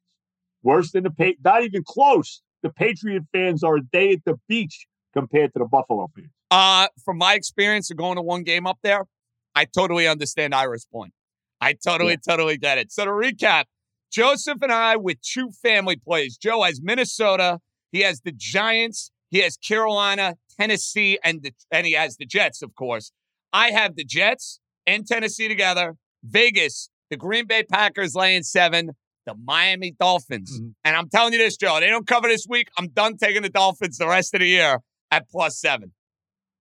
[0.62, 2.42] Worse than the pa- not even close.
[2.62, 6.28] The Patriot fans are a day at the beach compared to the Buffalo fans.
[6.50, 9.06] Uh, from my experience of going to one game up there,
[9.54, 11.12] I totally understand Ira's point.
[11.60, 12.92] I totally, totally get it.
[12.92, 13.64] So to recap,
[14.12, 16.36] Joseph and I with two family plays.
[16.36, 17.60] Joe has Minnesota,
[17.90, 22.62] he has the Giants, he has Carolina, Tennessee, and the and he has the Jets,
[22.62, 23.12] of course.
[23.52, 28.90] I have the Jets and Tennessee together, Vegas, the Green Bay Packers laying seven,
[29.26, 30.58] the Miami Dolphins.
[30.58, 30.70] Mm-hmm.
[30.84, 32.68] And I'm telling you this, Joe, they don't cover this week.
[32.78, 34.78] I'm done taking the Dolphins the rest of the year
[35.10, 35.92] at plus seven.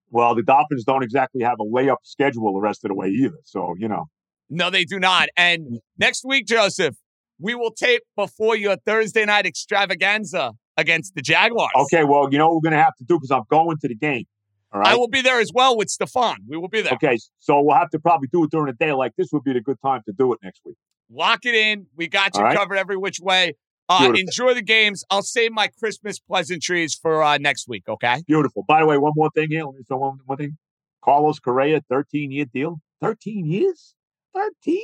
[0.10, 3.38] Well, the Dolphins don't exactly have a layup schedule the rest of the way either.
[3.46, 4.06] So you know,
[4.50, 5.30] No, they do not.
[5.38, 5.78] And mm.
[5.98, 6.96] next week, Joseph,
[7.40, 11.72] we will tape before your Thursday night extravaganza against the Jaguars.
[11.76, 12.04] okay.
[12.04, 14.26] Well, you know what we're gonna have to do because I'm going to the game.
[14.74, 14.94] All right.
[14.94, 16.38] I will be there as well with Stefan.
[16.48, 16.94] We will be there.
[16.94, 18.94] Okay, so we'll have to probably do it during the day.
[18.94, 20.78] Like this would be the good time to do it next week.
[21.12, 21.88] Lock it in.
[21.96, 22.58] We got you right.
[22.58, 23.56] covered every which way.
[23.90, 25.04] Uh, enjoy the games.
[25.10, 28.24] I'll save my Christmas pleasantries for uh, next week, okay?
[28.26, 28.64] Beautiful.
[28.66, 29.66] By the way, one more thing here.
[29.66, 30.58] Let me say one, one thing.
[31.04, 32.80] Carlos Correa, 13 year deal.
[33.02, 33.96] 13 years?
[34.34, 34.80] 13?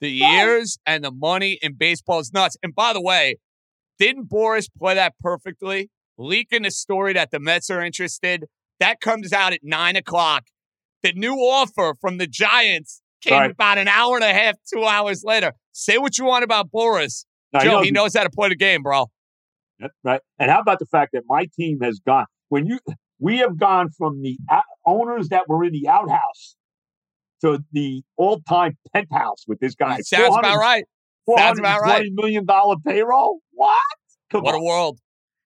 [0.00, 2.56] The years and the money in baseball is nuts.
[2.62, 3.36] And by the way,
[3.98, 5.90] didn't Boras play that perfectly?
[6.18, 8.44] Leaking the story that the Mets are interested.
[8.78, 10.44] That comes out at nine o'clock.
[11.02, 13.50] The new offer from the Giants came Right.
[13.50, 15.52] about an hour and a half, two hours later.
[15.72, 17.24] Say what you want about Boris.
[17.60, 19.06] Joe, he knows how to play the game, bro.
[20.04, 20.20] Right.
[20.38, 22.78] And how about the fact that my team has gone, when you,
[23.18, 24.38] we have gone from the
[24.86, 26.56] owners that were in the outhouse
[27.42, 30.00] to the all time penthouse with this guy.
[30.00, 30.84] Sounds about right.
[31.36, 32.06] Sounds about right.
[32.10, 32.46] $420 million
[32.86, 33.40] payroll?
[33.52, 33.80] What?
[34.30, 34.98] Come What a world.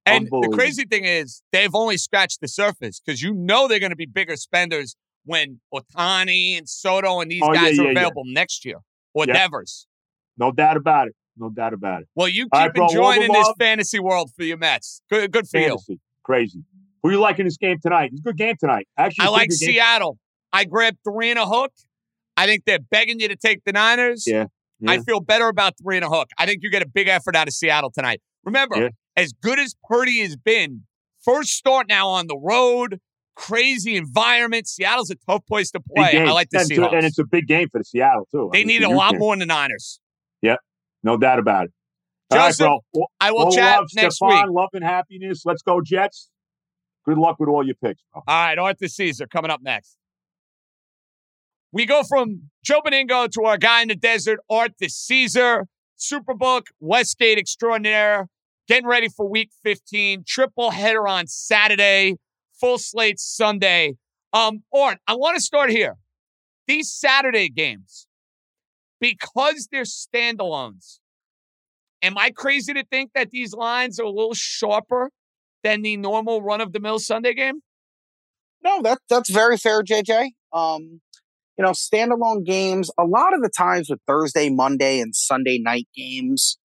[0.06, 3.90] And the crazy thing is, they've only scratched the surface because you know they're going
[3.90, 7.90] to be bigger spenders when Otani and Soto and these Oh, guys yeah, are yeah.
[7.92, 8.80] available next year
[9.14, 9.34] or Yep.
[9.34, 9.86] Devers.
[10.36, 11.14] No doubt about it.
[11.36, 12.08] No doubt about it.
[12.14, 15.02] Well, you keep right, bro, enjoying in this fantasy world for your Mets.
[15.10, 15.76] Good, good for you.
[16.22, 16.60] Crazy.
[17.02, 18.10] Who you like in this game tonight?
[18.12, 18.86] It's a good game tonight.
[18.96, 19.56] Actually, I like game.
[19.56, 20.18] Seattle.
[20.52, 21.72] I grabbed three and a hook.
[22.36, 24.24] I think they're begging you to take the Niners.
[24.26, 24.46] Yeah.
[24.86, 26.28] I feel better about three and a hook.
[26.38, 28.20] I think you get a big effort out of Seattle tonight.
[28.44, 28.88] Remember, Yeah.
[29.16, 30.82] as good as Purdy has been,
[31.24, 33.00] first start now on the road,
[33.34, 34.68] crazy environment.
[34.68, 36.18] Seattle's a tough place to play.
[36.18, 36.96] I like the and, Seahawks.
[36.96, 38.50] and it's a big game for the Seattle too.
[38.52, 40.00] I they mean, need a lot more than the Niners.
[41.04, 41.72] No doubt about it.
[42.30, 42.80] All right, bro.
[43.20, 44.46] I will well, chat love, next Stephon, week.
[44.50, 45.42] Love and happiness.
[45.44, 46.30] Let's go Jets.
[47.04, 48.22] Good luck with all your picks, bro.
[48.26, 49.96] All right, Arthur Caesar coming up next.
[51.70, 55.66] We go from Joe Benigno to our guy in the desert, Arthur Caesar,
[55.98, 58.28] Superbook, Westgate Extraordinaire,
[58.68, 62.16] getting ready for week 15, triple header on Saturday,
[62.58, 63.96] full slate Sunday.
[64.32, 65.96] Um, Art, I want to start here.
[66.66, 68.06] These Saturday games,
[69.00, 70.98] because they're standalones,
[72.02, 75.10] am I crazy to think that these lines are a little sharper
[75.62, 77.60] than the normal run of the mill Sunday game?
[78.62, 80.30] No, that that's very fair, JJ.
[80.52, 81.00] Um,
[81.58, 85.86] you know, standalone games, a lot of the times with Thursday, Monday, and Sunday night
[85.94, 86.58] games,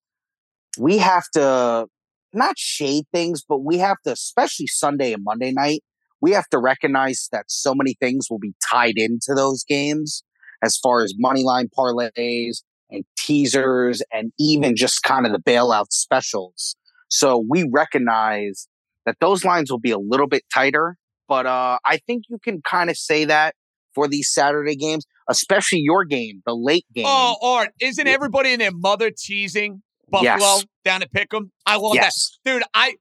[0.80, 1.88] we have to
[2.34, 5.84] not shade things, but we have to, especially Sunday and Monday night,
[6.22, 10.24] we have to recognize that so many things will be tied into those games
[10.64, 15.92] as far as money line parlays and teasers and even just kind of the bailout
[15.92, 16.76] specials.
[17.10, 18.68] So we recognize
[19.06, 20.96] that those lines will be a little bit tighter,
[21.28, 23.56] but uh, I think you can kind of say that
[23.96, 27.06] for these Saturday games, especially your game, the late game.
[27.08, 30.66] Oh, Art, isn't everybody and their mother teasing Buffalo Yes.
[30.84, 31.50] down at Pick'em?
[31.66, 32.38] I love Yes.
[32.44, 32.52] that.
[32.52, 32.96] Dude, I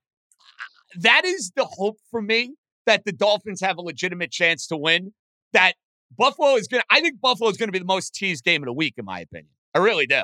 [1.01, 2.55] that is the hope for me
[2.87, 5.13] that the Dolphins have a legitimate chance to win.
[5.53, 5.75] That
[6.17, 8.73] Buffalo is gonna I think Buffalo is gonna be the most teased game of the
[8.73, 9.51] week, in my opinion.
[9.75, 10.23] I really do.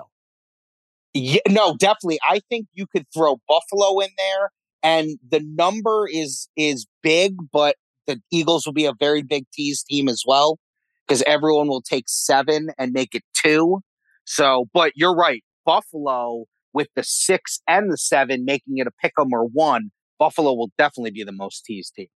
[1.12, 2.18] Yeah, no, definitely.
[2.28, 4.50] I think you could throw Buffalo in there,
[4.82, 7.76] and the number is is big, but
[8.06, 10.58] the Eagles will be a very big tease team as well
[11.06, 13.80] because everyone will take seven and make it two.
[14.24, 19.12] So, but you're right, Buffalo with the six and the seven making it a pick
[19.18, 19.90] 'em or one.
[20.18, 22.08] Buffalo will definitely be the most teased team.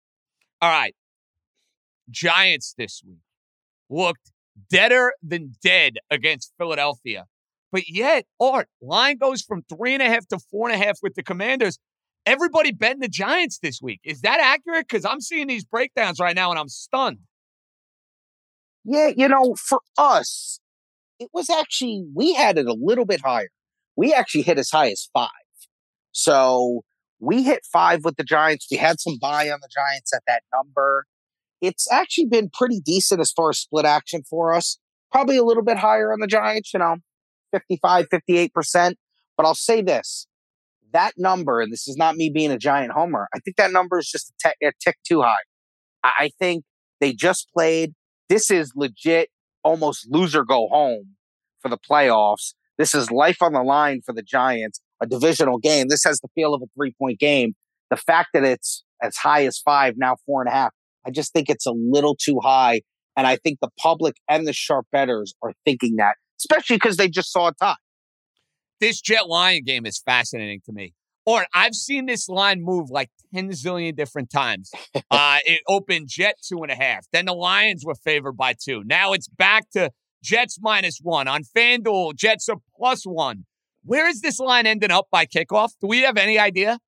[0.61, 0.95] All right.
[2.11, 3.19] Giants this week
[3.91, 4.33] looked
[4.71, 7.27] deader than dead against Philadelphia.
[7.71, 10.99] But yet, Art, line goes from three and a half to four and a half
[11.03, 11.79] with the commanders.
[12.25, 14.01] Everybody betting the Giants this week.
[14.05, 14.87] Is that accurate?
[14.89, 17.19] Because I'm seeing these breakdowns right now and I'm stunned.
[18.85, 20.61] Yeah, you know, for us,
[21.19, 23.49] it was actually, we had it a little bit higher.
[23.97, 25.29] We actually hit as high as five.
[26.13, 26.83] So
[27.21, 28.67] we hit five with the Giants.
[28.71, 31.05] We had some buy on the Giants at that number.
[31.61, 34.79] It's actually been pretty decent as far as split action for us.
[35.11, 36.97] Probably a little bit higher on the Giants, you know,
[37.53, 38.95] 55, 58%.
[39.37, 40.27] But I'll say this
[40.93, 43.99] that number, and this is not me being a giant homer, I think that number
[43.99, 45.37] is just a, tick too high.
[46.03, 46.65] I I think
[47.01, 47.95] they just played.
[48.29, 49.29] This is legit
[49.63, 51.17] almost loser go home
[51.61, 52.55] for the playoffs.
[52.77, 55.89] This is life on the line for the Giants, a divisional game.
[55.89, 57.55] This has the feel of a three point game.
[57.91, 60.73] The fact that it's as high as five, now four and a half,
[61.07, 62.83] I just think it's a little too high.
[63.17, 67.09] And I think the public and the sharp betters are thinking that, especially because they
[67.09, 67.75] just saw a tie.
[68.81, 70.95] This Jet Lion game is fascinating to me.
[71.27, 74.71] Or I've seen this line move like 10 zillion different times.
[75.11, 77.07] uh, it opened Jet two and a half.
[77.13, 78.83] Then the Lions were favored by two.
[78.87, 79.91] Now it's back to
[80.23, 81.29] Jets minus one.
[81.29, 83.45] On FanDuel, Jets are plus one.
[83.85, 85.73] Where is this line ending up by kickoff?
[85.81, 86.79] Do we have any idea?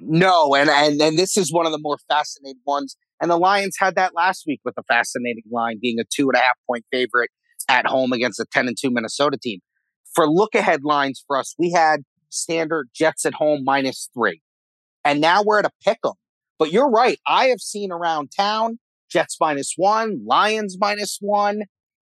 [0.00, 2.96] No, and, and and this is one of the more fascinating ones.
[3.22, 6.34] And the Lions had that last week with a fascinating line being a two and
[6.34, 7.30] a half point favorite
[7.68, 9.60] at home against a 10 and 2 Minnesota team.
[10.12, 14.42] For look ahead lines for us, we had standard Jets at home minus three.
[15.04, 16.14] And now we're at a pick 'em.
[16.58, 17.18] But you're right.
[17.26, 21.62] I have seen around town Jets minus one, Lions minus one.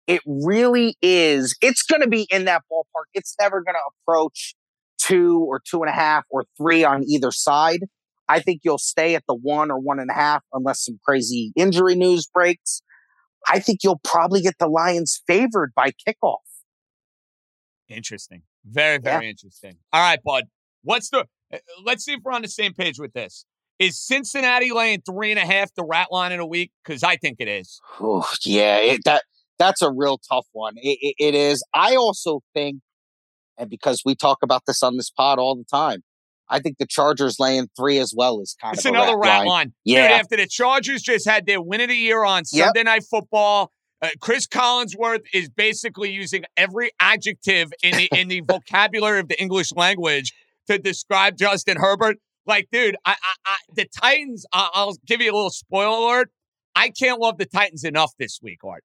[0.08, 1.56] It really is.
[1.62, 3.06] It's going to be in that ballpark.
[3.14, 4.56] It's never going to approach
[4.98, 7.86] two or two and a half or three on either side.
[8.28, 11.52] I think you'll stay at the one or one and a half unless some crazy
[11.56, 12.82] injury news breaks.
[13.48, 16.38] I think you'll probably get the Lions favored by kickoff.
[17.88, 18.42] Interesting.
[18.66, 19.78] Very, very interesting.
[19.94, 20.46] All right, bud.
[20.84, 23.46] What's the, uh, let's see if we're on the same page with this.
[23.78, 26.72] Is Cincinnati laying three and a half the rat line in a week?
[26.84, 27.80] Because I think it is.
[28.00, 29.24] Oh, yeah, it, that
[29.60, 30.76] that's a real tough one.
[30.78, 31.64] It, it, it is.
[31.74, 32.78] I also think,
[33.58, 36.04] and because we talk about this on this pod all the time,
[36.50, 39.48] I think the Chargers laying three as well is kind it's of another rat, rat
[39.48, 39.74] line.
[39.84, 40.08] Yeah.
[40.08, 42.66] Dude, after the Chargers just had their win of the year on Yep.
[42.68, 43.72] Sunday Night Football,
[44.02, 49.42] uh, Chris Collinsworth is basically using every adjective in the in the vocabulary of the
[49.42, 50.34] English language
[50.68, 52.18] to describe Justin Herbert.
[52.46, 54.46] Like, dude, I, I, I the Titans.
[54.54, 56.30] I, I'll give you a little spoiler alert.
[56.76, 58.84] I can't love the Titans enough this week, Art.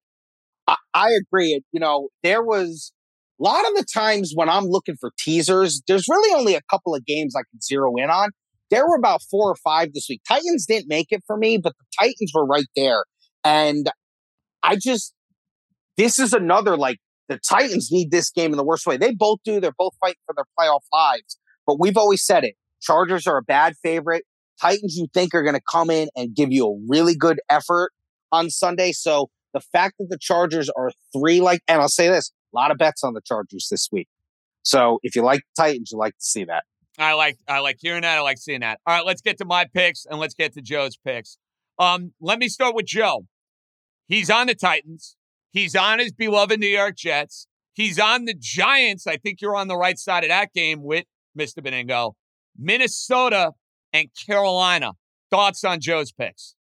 [0.66, 1.60] I, I agree.
[1.72, 2.92] You know, there was
[3.40, 6.94] a lot of the times when I'm looking for teasers, there's really only a couple
[6.94, 8.30] of games I can zero in on.
[8.70, 10.20] There were about four or five this week.
[10.28, 13.04] Titans didn't make it for me, but the Titans were right there.
[13.42, 13.90] And
[14.62, 15.14] I just,
[15.96, 18.96] this is another like the Titans need this game in the worst way.
[18.96, 19.60] They both do.
[19.60, 21.38] They're both fighting for their playoff lives.
[21.66, 22.54] But we've always said it.
[22.82, 24.24] Chargers are a bad favorite.
[24.60, 27.92] Titans, you think are going to come in and give you a really good effort
[28.30, 28.92] on Sunday.
[28.92, 32.70] So the fact that the Chargers are three, like, and I'll say this, a lot
[32.70, 34.08] of bets on the Chargers this week.
[34.62, 36.64] So if you like Titans, you like to see that.
[36.98, 38.18] I like I like hearing that.
[38.18, 38.80] I like seeing that.
[38.86, 41.38] All right, let's get to my picks and let's get to Joe's picks.
[41.78, 43.26] Um, let me start with Joe.
[44.06, 45.16] He's on the Titans.
[45.50, 47.46] He's on his beloved New York Jets.
[47.72, 49.06] He's on the Giants.
[49.06, 51.06] I think you're on the right side of that game with
[51.38, 51.64] Mr.
[51.64, 52.12] Benigno.
[52.58, 53.52] Minnesota
[53.92, 54.92] and Carolina.
[55.30, 56.54] Thoughts on Joe's picks?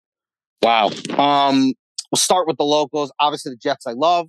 [0.63, 0.91] Wow.
[1.17, 1.73] Um,
[2.11, 3.13] we'll start with the locals.
[3.19, 4.29] Obviously, the Jets I love.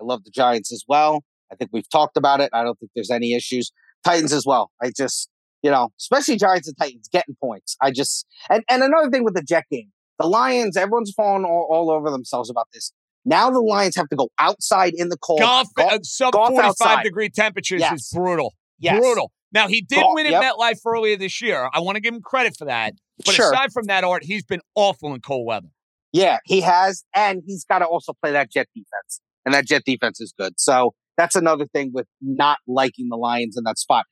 [0.00, 1.22] I love the Giants as well.
[1.52, 2.50] I think we've talked about it.
[2.52, 3.72] I don't think there's any issues.
[4.04, 4.70] Titans as well.
[4.82, 5.28] I just,
[5.62, 7.76] you know, especially Giants and Titans getting points.
[7.82, 11.66] I just, and, and another thing with the Jet game, the Lions, everyone's falling all,
[11.70, 12.92] all over themselves about this.
[13.24, 15.40] Now the Lions have to go outside in the cold.
[15.40, 17.02] Goff, Goff- uh, sub golf 45 outside.
[17.02, 17.92] degree temperatures Yes.
[18.00, 18.54] is brutal.
[18.78, 18.98] Yes.
[19.00, 19.32] Brutal.
[19.52, 20.42] Now, he did Goff- win at yep.
[20.54, 21.68] MetLife earlier this year.
[21.72, 22.92] I want to give him credit for that.
[23.24, 23.52] But Sure.
[23.52, 25.68] aside from that, Art, he's been awful in cold weather.
[26.12, 29.82] Yeah, he has, and he's got to also play that Jet defense, and that Jet
[29.84, 30.54] defense is good.
[30.58, 34.04] So that's another thing with not liking the Lions in that spot.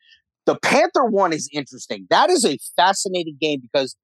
[0.47, 2.07] The Panther one is interesting.
[2.11, 3.97] That is a fascinating game because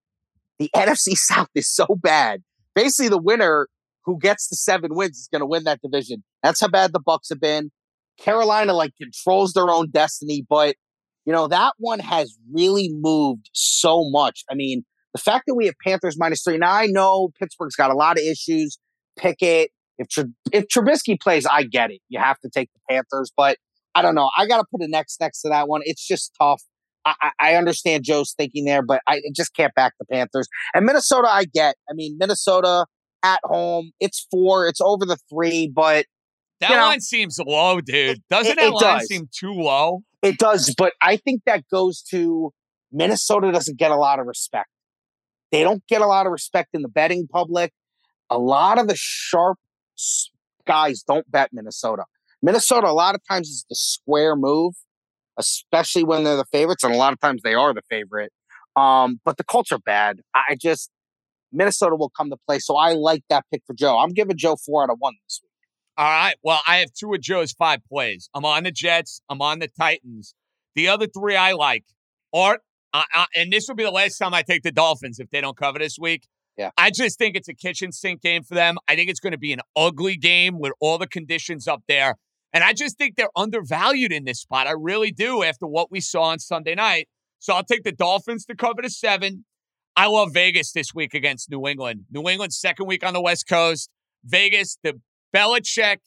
[0.58, 2.42] the NFC South is so bad.
[2.74, 3.68] Basically, the winner
[4.04, 6.24] who gets the seven wins is going to win that division.
[6.42, 7.70] That's how bad the Bucs have been.
[8.18, 10.76] Carolina like controls their own destiny, but
[11.24, 14.44] you know that one has really moved so much.
[14.50, 16.58] I mean, the fact that we have Panthers minus three.
[16.58, 18.78] Now I know Pittsburgh's got a lot of issues.
[19.16, 20.22] Pickett, if Tr-
[20.53, 22.01] if Trubisky plays, I get it.
[22.09, 23.57] You have to take the Panthers, but
[23.95, 24.30] I don't know.
[24.36, 25.82] I got to put an X next to that one.
[25.84, 26.62] It's just tough.
[27.05, 30.47] I, I understand Joe's thinking there, but I just can't back the Panthers.
[30.72, 31.74] And Minnesota, I get.
[31.90, 32.86] I mean, Minnesota
[33.24, 36.07] at home, it's four, it's over the three, but
[36.61, 38.22] That You know, line seems low, dude.
[38.30, 39.09] Doesn't it- that it line does.
[39.09, 40.03] seem too low?
[40.22, 42.53] It does, but I think that goes to
[42.93, 44.68] Minnesota doesn't get a lot of respect.
[45.51, 47.72] They don't get a lot of respect in the betting public.
[48.30, 49.59] A lot of the sharp
[50.66, 52.05] guys don't bet Minnesota.
[52.42, 54.74] Minnesota, a lot of times, is the square move,
[55.38, 58.32] especially when they're the favorites, and a lot of times they are the favorite.
[58.74, 60.20] Um, but the Colts are bad.
[60.34, 60.90] I just
[61.53, 63.98] Minnesota will come to play, so I like that pick for Joe.
[63.98, 65.50] I'm giving Joe four out of one this week.
[65.98, 66.36] All right.
[66.42, 68.30] Well, I have two of Joe's five plays.
[68.34, 69.20] I'm on the Jets.
[69.28, 70.34] I'm on the Titans.
[70.74, 71.84] The other three I like.
[72.32, 72.61] Art,
[72.94, 75.42] I, I, and this will be the last time I take the Dolphins if they
[75.42, 76.26] don't cover this week.
[76.57, 76.70] Yeah.
[76.76, 78.78] I just think it's a kitchen sink game for them.
[78.88, 82.16] I think it's going to be an ugly game with all the conditions up there.
[82.53, 84.66] And I just think they're undervalued in this spot.
[84.66, 87.09] I really do after what we saw on Sunday night.
[87.38, 89.44] So I'll take the Dolphins to cover the seven.
[89.96, 92.05] I love Vegas this week against New England.
[92.11, 93.90] New England's second week on the West Coast.
[94.24, 95.00] Vegas, the
[95.34, 95.98] Belichick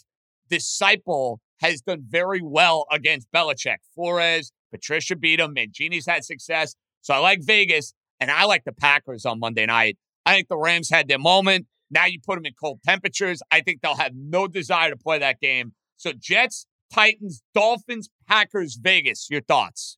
[0.50, 3.78] disciple, has done very well against Belichick.
[3.94, 6.76] Flores, Patricia beat him, Mangini's had success.
[7.02, 9.98] So I like Vegas, and I like the Packers on Monday night.
[10.26, 11.68] I think the Rams had their moment.
[11.92, 13.42] Now you put them in cold temperatures.
[13.52, 15.74] I think they'll have no desire to play that game.
[15.98, 19.28] So Jets, Titans, Dolphins, Packers, Vegas.
[19.30, 19.98] Your thoughts?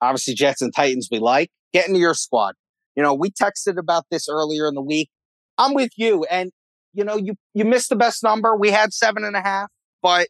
[0.00, 1.50] obviously Jets and Titans we like.
[1.72, 2.54] Get into your squad.
[2.96, 5.10] You know, we texted about this earlier in the week.
[5.58, 6.24] I'm with you.
[6.24, 6.50] And,
[6.92, 8.56] you know, you, you missed the best number.
[8.56, 9.68] We had seven and a half,
[10.02, 10.28] but,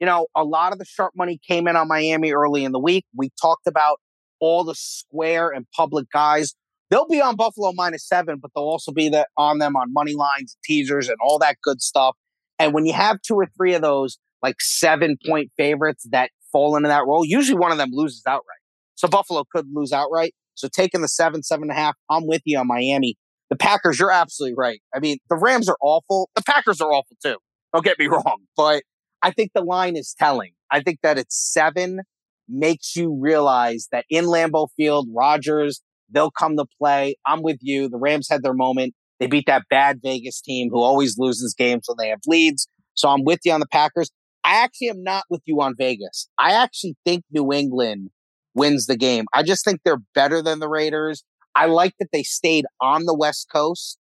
[0.00, 2.78] you know, a lot of the sharp money came in on Miami early in the
[2.78, 3.04] week.
[3.16, 4.00] We talked about
[4.40, 6.54] all the square and public guys.
[6.90, 10.14] They'll be on Buffalo minus seven, but they'll also be the, on them on money
[10.14, 12.16] lines, teasers, and all that good stuff.
[12.58, 16.76] And when you have two or three of those, like seven point favorites that fall
[16.76, 18.58] into that role, usually one of them loses outright.
[18.94, 20.34] So Buffalo could lose outright.
[20.54, 23.16] So taking the seven, seven and a half, I'm with you on Miami.
[23.50, 24.80] The Packers, you're absolutely right.
[24.94, 26.30] I mean, the Rams are awful.
[26.34, 27.36] The Packers are awful too.
[27.72, 28.38] Don't get me wrong.
[28.56, 28.84] But
[29.22, 30.52] I think the line is telling.
[30.70, 32.00] I think that it's seven
[32.48, 35.82] makes you realize that in Lambeau Field, Rodgers,
[36.14, 37.16] they'll come to play.
[37.26, 37.88] I'm with you.
[37.88, 38.94] The Rams had their moment.
[39.20, 42.68] They beat that bad Vegas team who always loses games when they have leads.
[42.94, 44.10] So I'm with you on the Packers.
[44.44, 46.28] I actually am not with you on Vegas.
[46.38, 48.10] I actually think New England
[48.54, 49.26] wins the game.
[49.32, 51.24] I just think they're better than the Raiders.
[51.54, 53.98] I like that they stayed on the West Coast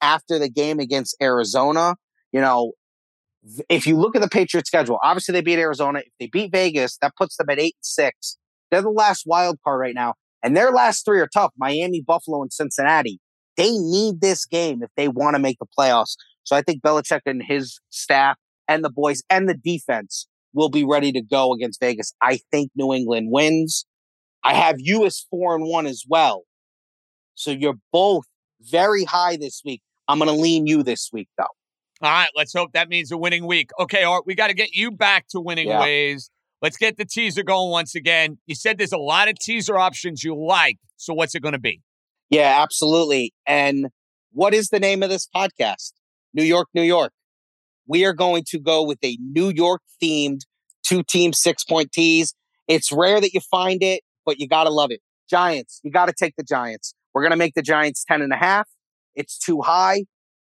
[0.00, 1.96] after the game against Arizona.
[2.32, 2.72] You know,
[3.68, 6.00] if you look at the Patriots schedule, obviously they beat Arizona.
[6.00, 8.36] If they beat Vegas, that puts them at eight and six.
[8.70, 10.14] They're the last wild card right now.
[10.46, 13.18] And their last three are tough Miami, Buffalo, and Cincinnati.
[13.56, 16.14] They need this game if they want to make the playoffs.
[16.44, 18.36] So I think Belichick and his staff
[18.68, 22.14] and the boys and the defense will be ready to go against Vegas.
[22.22, 23.86] I think New England wins.
[24.44, 26.44] I have you as four and one as well.
[27.34, 28.22] So you're both
[28.60, 29.82] very high this week.
[30.06, 31.44] I'm going to lean you this week, though.
[32.02, 33.70] All right, let's hope that means a winning week.
[33.80, 35.80] Okay, Art, we got to get you back to winning yeah.
[35.80, 36.30] ways.
[36.62, 38.38] Let's get the teaser going once again.
[38.46, 40.78] You said there's a lot of teaser options you like.
[40.96, 41.80] So what's it going to be?
[42.30, 43.34] Yeah, absolutely.
[43.46, 43.88] And
[44.32, 45.92] what is the name of this podcast?
[46.34, 47.12] New York, New York.
[47.86, 50.40] We are going to go with a New York themed
[50.82, 52.34] two team six point tease.
[52.68, 55.00] It's rare that you find it, but you got to love it.
[55.28, 56.94] Giants, you got to take the Giants.
[57.14, 58.68] We're going to make the Giants 10 and a half.
[59.14, 60.04] It's too high.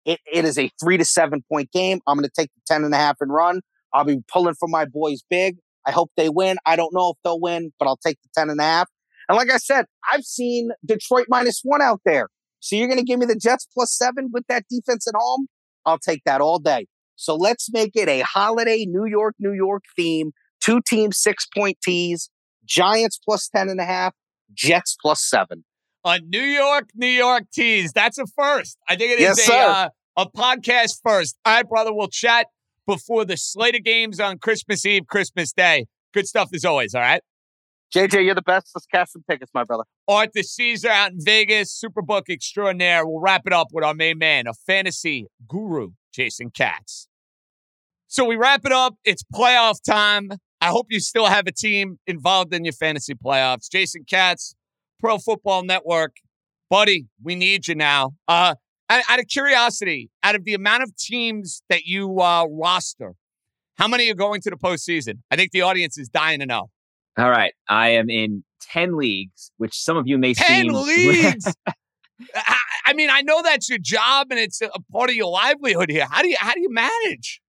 [0.04, 2.00] It, it is a three to seven point game.
[2.06, 3.60] I'm going to take the 10 and a half and run.
[3.92, 5.56] I'll be pulling for my boys big.
[5.86, 6.58] I hope they win.
[6.66, 8.88] I don't know if they'll win, but I'll take the 10 and a half.
[9.28, 12.28] And like I said, I've seen Detroit minus one out there.
[12.60, 15.46] So you're going to give me the Jets plus seven with that defense at home?
[15.84, 16.86] I'll take that all day.
[17.16, 20.32] So let's make it a holiday New York, New York theme.
[20.60, 22.30] Two teams, six point tease.
[22.64, 24.14] Giants plus 10 and a half.
[24.54, 25.64] Jets plus seven.
[26.04, 27.92] A New York, New York tease.
[27.92, 28.76] That's a first.
[28.88, 31.36] I think it is yes, a, uh, a podcast first.
[31.44, 31.92] All right, brother.
[31.92, 32.46] We'll chat
[32.86, 35.86] before the slate of games on Christmas Eve, Christmas Day.
[36.12, 36.94] Good stuff as always.
[36.94, 37.22] All right.
[37.94, 38.70] JJ, you're the best.
[38.74, 39.84] Let's cash some tickets, my brother.
[40.08, 43.06] Arthur Caesar out in Vegas, Superbook extraordinaire.
[43.06, 47.08] We'll wrap it up with our main man, a fantasy guru, Jason Katz.
[48.08, 48.94] So we wrap it up.
[49.04, 50.32] It's playoff time.
[50.62, 53.70] I hope you still have a team involved in your fantasy playoffs.
[53.70, 54.54] Jason Katz,
[54.98, 56.16] Pro Football Network.
[56.70, 58.12] Buddy, we need you now.
[58.26, 58.54] Uh,
[58.90, 63.14] out, of curiosity, out of the amount of teams that you uh, roster,
[63.76, 65.18] how many are going to the postseason?
[65.30, 66.70] I think the audience is dying to know.
[67.18, 67.52] All right.
[67.68, 70.72] I am in 10 leagues, which some of you may 10 seem.
[70.72, 71.54] 10 leagues?
[72.86, 76.06] I mean, I know that's your job and it's a part of your livelihood here.
[76.10, 77.40] How do you how do you manage?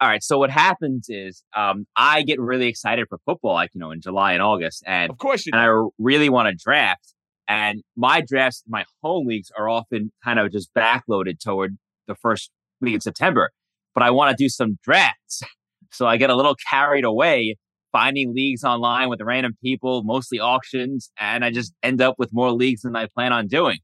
[0.00, 0.22] All right.
[0.22, 4.00] So what happens is um, I get really excited for football, like you know, in
[4.00, 5.68] July and August, and of course, and I
[5.98, 7.14] really want to draft.
[7.48, 11.76] And my drafts, my home leagues, are often kind of just backloaded toward
[12.06, 13.50] the first week in September.
[13.94, 15.42] But I want to do some drafts,
[15.92, 17.56] so I get a little carried away
[17.96, 22.52] finding leagues online with random people, mostly auctions, and I just end up with more
[22.52, 23.78] leagues than I plan on doing.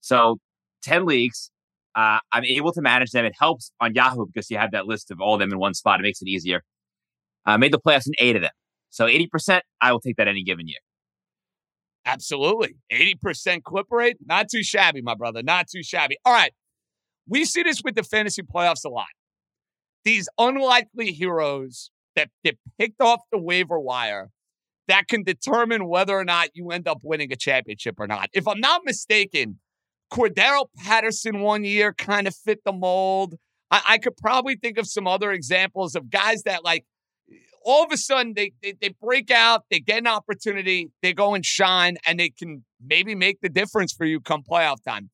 [0.00, 0.38] So,
[0.84, 1.50] 10 leagues,
[1.94, 3.26] uh, I'm able to manage them.
[3.26, 5.74] It helps on Yahoo because you have that list of all of them in one
[5.74, 6.00] spot.
[6.00, 6.62] It makes it easier.
[7.44, 8.52] I made the playoffs in eight of them.
[8.88, 10.78] So 80%, I will take that any given year.
[12.04, 12.76] Absolutely.
[12.92, 14.16] 80% clip rate.
[14.24, 15.42] Not too shabby, my brother.
[15.42, 16.16] Not too shabby.
[16.24, 16.52] All right.
[17.28, 19.06] We see this with the fantasy playoffs a lot.
[20.04, 24.30] These unlikely heroes that get picked off the waiver wire
[24.88, 28.30] that can determine whether or not you end up winning a championship or not.
[28.32, 29.58] If I'm not mistaken,
[30.10, 33.34] Cordarrelle Patterson one year kind of fit the mold.
[33.70, 36.86] I, I, could probably think of some other examples of guys that like
[37.64, 41.34] all of a sudden they, they they break out, they get an opportunity, they go
[41.34, 45.10] and shine, and they can maybe make the difference for you come playoff time.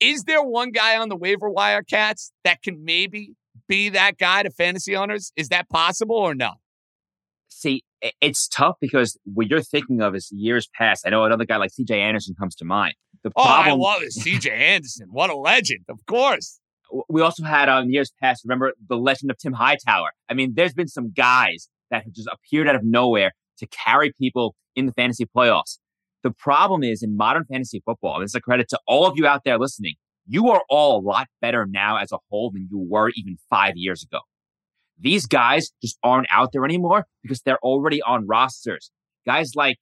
[0.00, 3.32] Is there one guy on the waiver wire, Katz, that can maybe
[3.68, 5.32] be that guy to fantasy owners?
[5.36, 6.52] Is that possible or no?
[7.48, 7.82] See,
[8.20, 11.06] it's tough because what you're thinking of is years past.
[11.06, 12.94] I know another guy like CJ Anderson comes to mind.
[13.24, 14.02] The problem- oh, I love.
[14.02, 15.08] CJ Anderson.
[15.10, 16.60] What a legend, of course.
[17.08, 20.10] We also had on um, years past, remember the legend of Tim Hightower.
[20.28, 24.12] I mean, there's been some guys that have just appeared out of nowhere to carry
[24.12, 25.78] people in the fantasy playoffs.
[26.22, 29.26] The problem is in modern fantasy football, and is a credit to all of you
[29.26, 29.94] out there listening,
[30.26, 33.74] you are all a lot better now as a whole than you were even five
[33.76, 34.20] years ago.
[34.98, 38.90] These guys just aren't out there anymore because they're already on rosters.
[39.26, 39.78] Guys like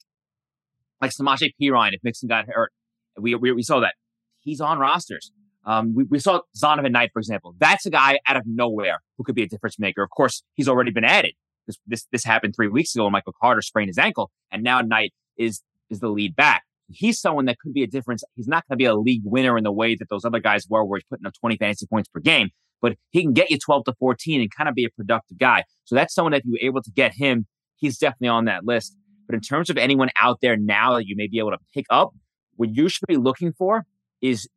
[1.01, 2.73] like Samaje Perine, if Mixon got hurt,
[3.19, 3.95] we, we, we saw that.
[4.41, 5.31] He's on rosters.
[5.67, 7.55] Um, we, we saw Zonovan Knight, for example.
[7.59, 10.03] That's a guy out of nowhere who could be a difference maker.
[10.03, 11.35] Of course, he's already been added.
[11.67, 14.81] This, this, this happened three weeks ago when Michael Carter sprained his ankle, and now
[14.81, 18.23] Knight is, is the lead back he's someone that could be a difference.
[18.35, 20.67] He's not going to be a league winner in the way that those other guys
[20.69, 22.51] were, where he's putting up 20 fantasy points per game,
[22.81, 25.65] but he can get you 12 to 14 and kind of be a productive guy.
[25.85, 27.47] So that's someone that if you're able to get him,
[27.77, 28.97] he's definitely on that list.
[29.27, 31.87] But in terms of anyone out there now that you may be able to pick
[31.91, 32.15] up,
[32.55, 33.85] what you should be looking for
[34.23, 34.49] is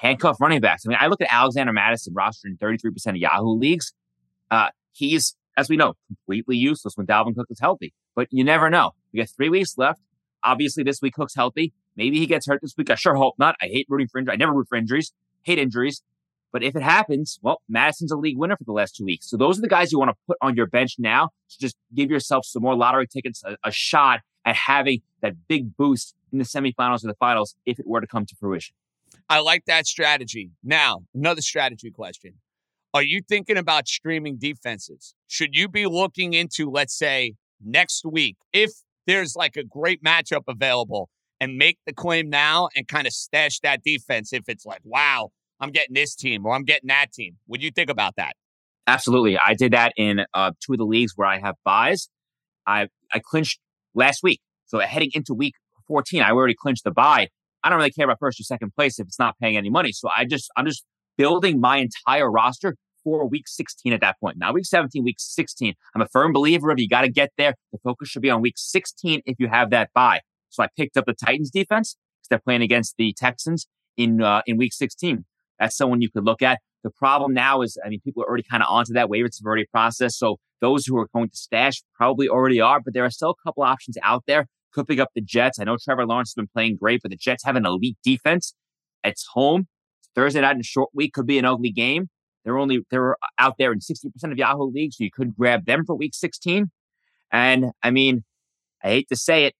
[0.00, 0.84] handcuff running backs.
[0.86, 3.92] I mean, I look at Alexander Mattison roster in 33% of Yahoo leagues.
[4.50, 7.92] Uh, he's, as we know, completely useless when Dalvin Cook is healthy.
[8.16, 8.92] But you never know.
[9.12, 10.00] We got three weeks left.
[10.42, 11.74] Obviously, this week Cook's healthy.
[11.96, 12.88] Maybe he gets hurt this week.
[12.88, 13.56] I sure hope not.
[13.60, 14.34] I hate rooting for injuries.
[14.34, 15.12] I never root for injuries.
[15.42, 16.02] Hate injuries.
[16.50, 19.28] But if it happens, well, Mattison's a league winner for the last two weeks.
[19.28, 21.76] So those are the guys you want to put on your bench now to just
[21.94, 26.38] give yourself some more lottery tickets, a, a shot at having that big boost in
[26.38, 28.74] the semifinals or the finals if it were to come to fruition.
[29.30, 30.50] I like that strategy.
[30.64, 32.34] Now, another strategy question.
[32.92, 35.14] Are you thinking about streaming defenses?
[35.28, 38.72] Should you be looking into, let's say, next week, if
[39.06, 41.10] there's like a great matchup available
[41.40, 45.30] and make the claim now and kind of stash that defense if it's like, wow,
[45.60, 47.36] I'm getting this team or I'm getting that team?
[47.46, 48.32] Would you think about that?
[48.88, 49.38] Absolutely.
[49.38, 52.08] I did that in uh, two of the leagues where I have byes.
[52.66, 53.60] I, I clinched
[53.94, 54.40] last week.
[54.66, 55.54] So heading into week
[55.86, 57.28] 14, I already clinched the bye.
[57.62, 59.92] I don't really care about first or second place if it's not paying any money.
[59.92, 60.84] So I just, I'm just
[61.16, 64.38] building my entire roster for week 16 at that point.
[64.38, 65.74] Now, week 17, week 16.
[65.94, 67.54] I'm a firm believer of you got to get there.
[67.72, 70.20] The focus should be on week 16 if you have that bye.
[70.50, 74.42] So I picked up the Titans defense because they're playing against the Texans in uh,
[74.46, 75.24] in week 16.
[75.58, 76.58] That's someone you could look at.
[76.82, 79.66] The problem now is, I mean, people are already kind of onto that waiver severity
[79.70, 80.16] process.
[80.16, 83.42] So those who are going to stash probably already are, but there are still a
[83.46, 84.46] couple options out there.
[84.72, 85.58] Could pick up the Jets.
[85.58, 88.54] I know Trevor Lawrence has been playing great, but the Jets have an elite defense.
[89.02, 89.66] It's home.
[90.14, 92.08] Thursday night in short week could be an ugly game.
[92.44, 95.84] They're only they're out there in 60% of Yahoo leagues, so you could grab them
[95.84, 96.70] for week 16.
[97.32, 98.24] And I mean,
[98.82, 99.54] I hate to say it,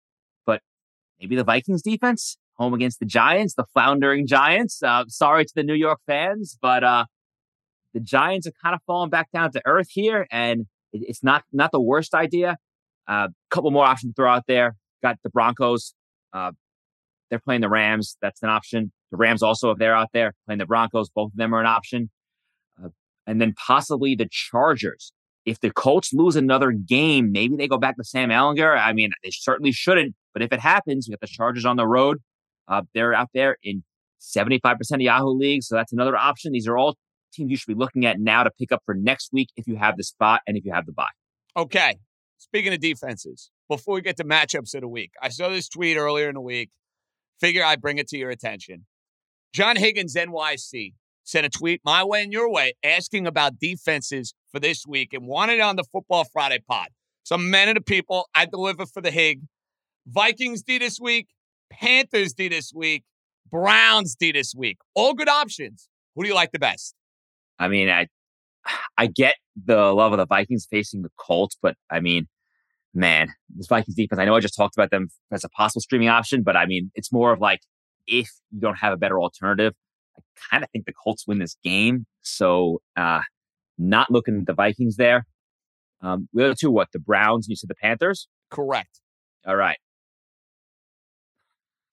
[0.46, 0.62] but
[1.20, 4.82] maybe the Vikings defense home against the Giants, the floundering Giants.
[4.82, 7.06] Uh, sorry to the New York fans, but uh,
[7.94, 11.44] the Giants are kind of falling back down to earth here, and it, it's not
[11.52, 12.56] not the worst idea.
[13.08, 14.76] A uh, couple more options to throw out there.
[15.03, 15.94] Got the Broncos.
[16.32, 16.53] Uh,
[17.28, 18.16] they're playing the Rams.
[18.20, 18.92] That's an option.
[19.11, 21.66] The Rams also, if they're out there playing the Broncos, both of them are an
[21.66, 22.11] option.
[22.82, 22.88] Uh,
[23.26, 25.12] and then possibly the Chargers.
[25.46, 28.78] If the Colts lose another game, maybe they go back to Sam Ehlinger.
[28.78, 30.14] I mean, they certainly shouldn't.
[30.34, 32.18] But if it happens, we got the Chargers on the road.
[32.68, 33.82] Uh, they're out there in
[34.20, 35.66] 75% of Yahoo leagues.
[35.66, 36.53] So that's another option.
[36.53, 36.96] These are all
[37.32, 39.76] teams you should be looking at now to pick up for next week if you
[39.76, 41.09] have the spot and if you have the bye.
[41.57, 41.96] Okay.
[42.41, 45.99] Speaking of defenses, before we get to matchups of the week, I saw this tweet
[45.99, 46.70] earlier in the week.
[47.38, 48.86] Figure I bring it to your attention.
[49.53, 54.59] John Higgins, NYC, sent a tweet my way and your way asking about defenses for
[54.59, 56.88] this week and wanted on the Football Friday pod.
[57.24, 59.43] Some men of the people I deliver for the Hig.
[60.07, 61.28] Vikings D this week,
[61.70, 63.05] Panthers D this week,
[63.51, 64.78] Browns D this week.
[64.95, 65.91] All good options.
[66.16, 66.95] Who do you like the best?
[67.59, 68.07] I mean, I
[68.98, 72.28] I get the love of the Vikings facing the Colts, but I mean,
[72.94, 76.08] man, this Vikings defense, I know I just talked about them as a possible streaming
[76.08, 77.61] option, but I mean, it's more of like
[78.06, 79.74] if you don't have a better alternative,
[80.16, 82.06] I kind of think the Colts win this game.
[82.22, 83.20] So, uh,
[83.78, 85.26] not looking at the Vikings there.
[86.02, 86.88] Um, the other two, what?
[86.92, 88.28] The Browns and you said the Panthers?
[88.50, 89.00] Correct.
[89.46, 89.78] All right.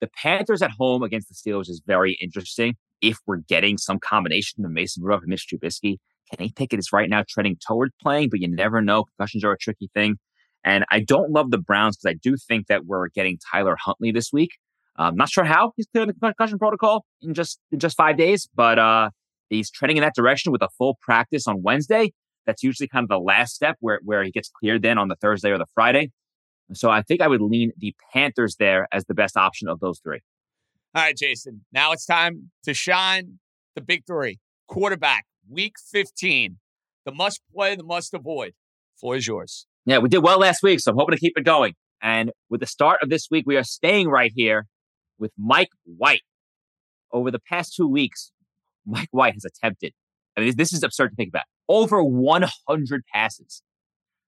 [0.00, 2.76] The Panthers at home against the Steelers is very interesting.
[3.00, 5.98] If we're getting some combination of Mason Rudolph and Mitch Trubisky,
[6.30, 9.04] Kenny Pickett is right now trending towards playing, but you never know.
[9.04, 10.16] Concussions are a tricky thing.
[10.64, 14.12] And I don't love the Browns because I do think that we're getting Tyler Huntley
[14.12, 14.50] this week.
[14.96, 18.48] I'm not sure how he's cleared the concussion protocol in just in just five days,
[18.54, 19.10] but uh,
[19.48, 22.12] he's trending in that direction with a full practice on Wednesday.
[22.46, 25.14] That's usually kind of the last step where, where he gets cleared then on the
[25.16, 26.10] Thursday or the Friday.
[26.72, 30.00] So I think I would lean the Panthers there as the best option of those
[30.00, 30.20] three.
[30.94, 31.64] All right, Jason.
[31.72, 33.38] Now it's time to shine
[33.74, 34.38] the big three.
[34.66, 36.58] Quarterback, week 15.
[37.04, 38.52] The must play, the must avoid.
[39.00, 39.66] Floor is yours.
[39.86, 41.74] Yeah, we did well last week, so I'm hoping to keep it going.
[42.02, 44.66] And with the start of this week, we are staying right here
[45.18, 46.22] with Mike White.
[47.12, 48.32] Over the past two weeks,
[48.86, 49.92] Mike White has attempted,
[50.36, 53.62] I mean, this is absurd to think about, over 100 passes.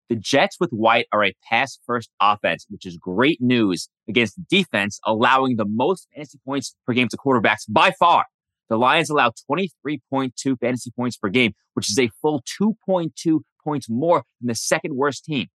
[0.08, 5.00] The Jets with White are a pass first offense, which is great news against defense,
[5.04, 8.24] allowing the most fantasy points per game to quarterbacks by far.
[8.68, 14.24] The Lions allow 23.2 fantasy points per game, which is a full 2.2 points more
[14.40, 15.46] than the second worst team.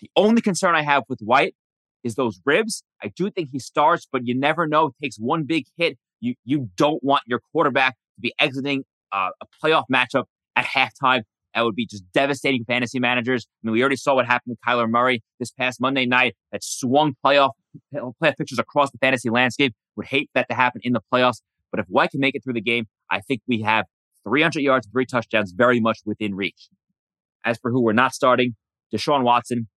[0.00, 1.54] The only concern I have with White
[2.02, 2.82] is those ribs.
[3.02, 4.86] I do think he starts, but you never know.
[4.86, 5.98] It takes one big hit.
[6.20, 10.24] You, you don't want your quarterback to be exiting uh, a playoff matchup
[10.56, 11.22] at halftime
[11.54, 13.46] that would be just devastating for fantasy managers.
[13.46, 16.64] I mean, we already saw what happened with Kyler Murray this past Monday night that
[16.64, 17.50] swung playoff
[17.94, 19.74] playoff pictures across the fantasy landscape.
[19.96, 21.40] Would hate that to happen in the playoffs.
[21.72, 23.86] But if White can make it through the game, I think we have
[24.24, 26.68] 300 yards, three touchdowns, very much within reach.
[27.44, 28.54] As for who we're not starting,
[28.94, 29.68] Deshaun Watson,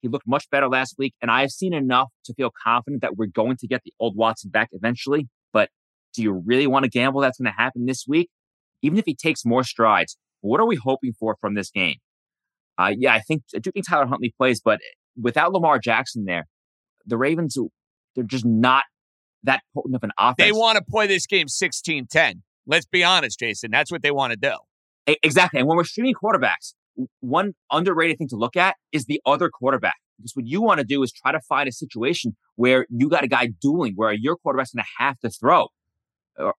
[0.00, 3.26] he looked much better last week, and I've seen enough to feel confident that we're
[3.26, 5.28] going to get the old Watson back eventually.
[5.52, 5.68] But
[6.14, 8.28] do you really want to gamble that's going to happen this week?
[8.82, 11.96] Even if he takes more strides, what are we hoping for from this game?
[12.76, 14.80] Uh, yeah, I think I do think Tyler Huntley plays, but
[15.20, 16.48] without Lamar Jackson there,
[17.06, 17.56] the Ravens
[18.14, 18.84] they're just not
[19.44, 20.36] that potent of an offense.
[20.38, 22.42] They want to play this game 16 10.
[22.66, 23.70] Let's be honest, Jason.
[23.70, 24.54] That's what they want to do.
[25.22, 25.58] Exactly.
[25.58, 26.74] And when we're streaming quarterbacks,
[27.20, 29.96] one underrated thing to look at is the other quarterback.
[30.18, 33.24] Because what you want to do is try to find a situation where you got
[33.24, 35.68] a guy dueling, where your quarterback's going to have to throw.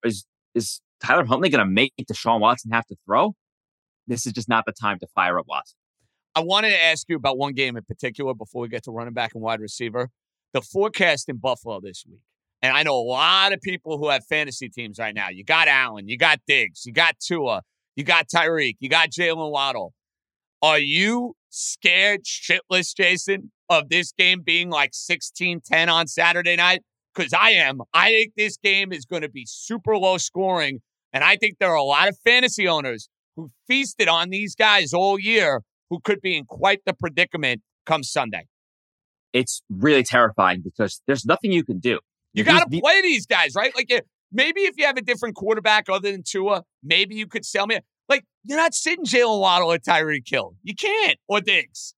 [0.04, 3.34] Is is Tyler Huntley going to make Deshaun Watson have to throw?
[4.06, 5.76] This is just not the time to fire up Watson.
[6.34, 9.14] I wanted to ask you about one game in particular before we get to running
[9.14, 10.10] back and wide receiver.
[10.52, 12.20] The forecast in Buffalo this week.
[12.64, 15.28] And I know a lot of people who have fantasy teams right now.
[15.28, 17.60] You got Allen, you got Diggs, you got Tua,
[17.94, 19.92] you got Tyreek, you got Jaylen Waddle.
[20.62, 26.80] Are you scared shitless, Jason, of this game being like 16 10 on Saturday night?
[27.14, 27.82] Because I am.
[27.92, 30.80] I think this game is going to be super low scoring.
[31.12, 34.94] And I think there are a lot of fantasy owners who feasted on these guys
[34.94, 35.60] all year
[35.90, 38.46] who could be in quite the predicament come Sunday.
[39.34, 41.98] It's really terrifying because there's nothing you can do.
[42.34, 43.74] You got to play these guys, right?
[43.74, 44.00] Like, eh,
[44.32, 47.78] maybe if you have a different quarterback other than Tua, maybe you could sell me.
[48.08, 50.54] Like, you're not sitting Jaylen Waddle or Tyreek Hill.
[50.62, 51.94] You can't, or Diggs.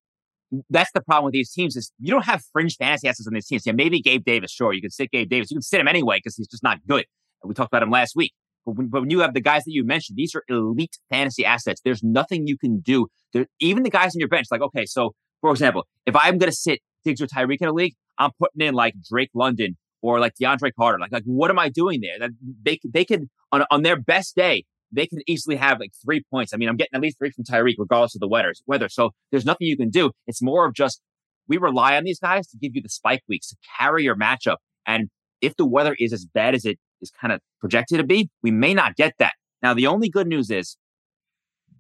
[0.71, 3.47] That's the problem with these teams is you don't have fringe fantasy assets on these
[3.47, 3.67] teams.
[3.67, 5.51] Yeah, maybe Gabe Davis, sure, you can sit Gabe Davis.
[5.51, 7.07] You can sit him anyway because he's just not good.
[7.43, 8.33] We talked about him last week.
[8.65, 11.45] But when, but when, you have the guys that you mentioned, these are elite fantasy
[11.45, 11.81] assets.
[11.85, 13.07] There's nothing you can do.
[13.33, 16.51] There, even the guys on your bench, like, okay, so for example, if I'm going
[16.51, 20.21] to sit Diggs or Tyreek in a league, I'm putting in like Drake London or
[20.21, 20.99] like DeAndre Carter.
[20.99, 22.19] Like, like what am I doing there?
[22.19, 22.31] That
[22.63, 26.53] they they could on on their best day, they can easily have like three points.
[26.53, 28.53] I mean, I'm getting at least three from Tyreek, regardless of the weather.
[28.67, 28.89] Weather.
[28.89, 30.13] So there's nothing you can do.
[30.27, 31.01] It's more of just
[31.49, 34.57] we rely on these guys to give you the spike weeks to carry your matchup.
[34.87, 35.09] And
[35.41, 38.51] if the weather is as bad as it is kind of projected to be, we
[38.51, 39.35] may not get that.
[39.63, 40.77] Now, the only good news is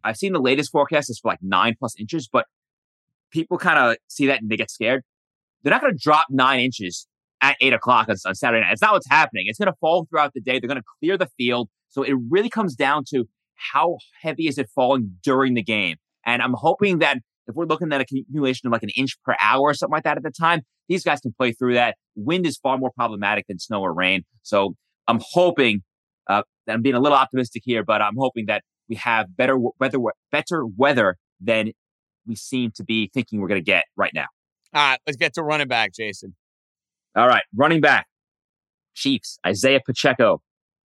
[0.04, 2.46] I've seen the latest forecast is for like nine plus inches, but
[3.30, 5.02] people kind of see that and they get scared.
[5.62, 7.06] They're not going to drop nine inches
[7.40, 8.72] at eight o'clock on, on Saturday night.
[8.72, 9.44] It's not what's happening.
[9.46, 10.58] It's going to fall throughout the day.
[10.58, 11.68] They're going to clear the field.
[11.88, 15.96] So it really comes down to how heavy is it falling during the game.
[16.24, 19.36] And I'm hoping that if we're looking at a accumulation of like an inch per
[19.40, 21.96] hour or something like that at the time, these guys can play through that.
[22.16, 24.24] Wind is far more problematic than snow or rain.
[24.42, 24.74] So
[25.06, 25.82] I'm hoping,
[26.28, 29.98] uh, I'm being a little optimistic here, but I'm hoping that we have better weather,
[30.32, 31.72] better weather than
[32.26, 34.26] we seem to be thinking we're going to get right now.
[34.74, 36.34] All right, let's get to running back, Jason.
[37.16, 38.08] All right, running back.
[38.94, 40.42] Chiefs, Isaiah Pacheco,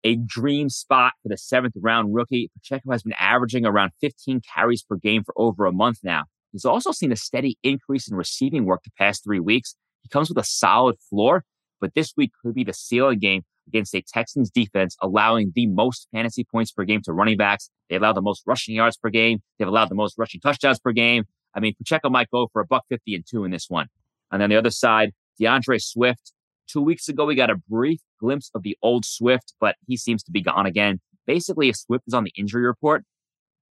[0.05, 2.51] a dream spot for the seventh round rookie.
[2.55, 6.25] Pacheco has been averaging around 15 carries per game for over a month now.
[6.53, 9.75] He's also seen a steady increase in receiving work the past three weeks.
[10.03, 11.45] He comes with a solid floor,
[11.81, 16.09] but this week could be the ceiling game against a Texans defense, allowing the most
[16.13, 17.71] fantasy points per game to running backs.
[17.89, 19.41] They allow the most rushing yards per game.
[19.59, 21.25] They've allowed the most rushing touchdowns per game.
[21.55, 23.87] I mean, Pacheco might go for a buck 50 and two in this one.
[24.31, 26.33] And on the other side, D'Andre Swift.
[26.67, 30.23] Two weeks ago, we got a brief glimpse of the old Swift, but he seems
[30.25, 31.01] to be gone again.
[31.27, 33.05] Basically, if Swift is on the injury report,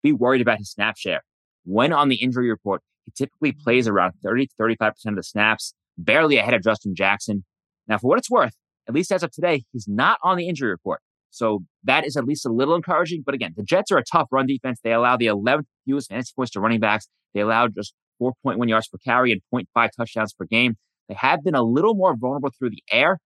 [0.04, 1.24] be worried about his snap share.
[1.66, 5.74] When on the injury report, he typically plays around 30 to 35% of the snaps,
[5.98, 7.46] barely ahead of Justin Jackson.
[7.88, 8.54] Now, for what it's worth,
[8.88, 11.00] at least as of today, he's not on the injury report.
[11.30, 13.24] So that is at least a little encouraging.
[13.26, 14.80] But again, the Jets are a tough run defense.
[14.84, 17.08] They allow the 11th fewest fantasy points to running backs.
[17.34, 20.76] They allow just 4.1 yards per carry and 0.5 touchdowns per game.
[21.10, 23.20] They have been a little more vulnerable through the air,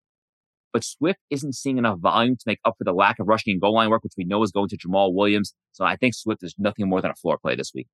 [0.72, 3.61] but Swift isn't seeing enough volume to make up for the lack of rushing and
[3.61, 5.53] goal line work, which we know is going to Jaamal Williams.
[5.72, 7.88] So I think Swift is nothing more than a floor play this week.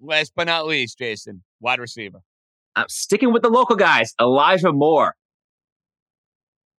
[0.00, 2.20] Last but not least, Jason, wide receiver.
[2.74, 5.14] I'm sticking with the local guys, Elijah Moore.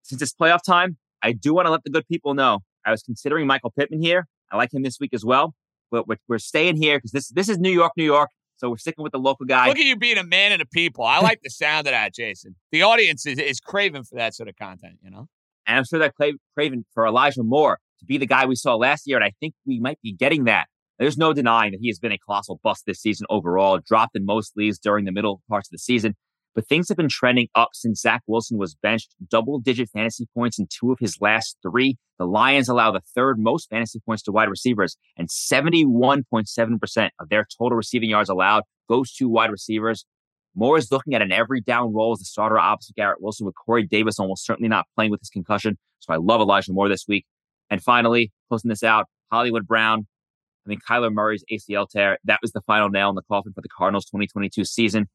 [0.04, 3.02] Since it's playoff time, I do want to let the good people know I was
[3.02, 4.28] considering Michael Pittman here.
[4.52, 5.54] I like him this week as well,
[5.92, 8.30] but we're, we're staying here because this this is New York, New York.
[8.58, 9.68] So we're sticking with the local guy.
[9.68, 11.06] Look at you being a man and a people.
[11.06, 12.56] I like the sound of that, Jason.
[12.72, 15.28] The audience is, is craving for that sort of content, you know?
[15.68, 19.04] And I'm sure they're craving for Elijah Moore to be the guy we saw last
[19.06, 19.18] year.
[19.18, 20.68] And I think we might be getting that.
[20.98, 24.26] There's no denying that he has been a colossal bust this season overall, dropped in
[24.26, 26.16] most leagues during the middle parts of the season.
[26.58, 30.58] But things have been trending up since Zach Wilson was benched, double digit fantasy points
[30.58, 31.98] in two of his last three.
[32.18, 37.46] The Lions allow the third most fantasy points to wide receivers, and 71.7% of their
[37.60, 40.08] total receiving yards allowed goes to wide receivers.
[40.56, 43.54] Moore is looking at an every down role as the starter opposite Garrett Wilson, with
[43.54, 45.78] Corey Davis almost certainly not playing with his concussion.
[46.00, 47.28] So I love Elijah Moore this week.
[47.70, 50.08] And finally, closing this out, Hollywood Brown.
[50.66, 53.62] I mean, Kyler Murray's ACL tear, that was the final nail in the coffin for
[53.62, 55.08] the Cardinals 2022 season.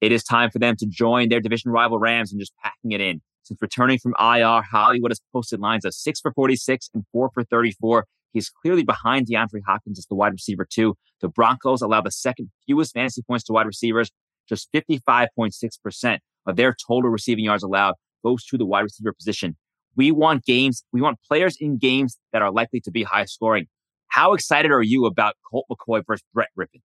[0.00, 3.00] It is time for them to join their division rival Rams and just packing it
[3.00, 3.20] in.
[3.42, 7.44] Since returning from IR, Hollywood has posted lines of six for 46 and four for
[7.44, 8.06] 34.
[8.32, 10.94] He's clearly behind DeAndre Hopkins as the wide receiver too.
[11.20, 14.10] The Broncos allow the second fewest fantasy points to wide receivers.
[14.48, 17.94] Just 55.6% of their total receiving yards allowed
[18.24, 19.56] goes to the wide receiver position.
[19.96, 23.66] We want games, we want players in games that are likely to be high scoring.
[24.08, 26.82] How excited are you about Colt McCoy versus Brett Rypien?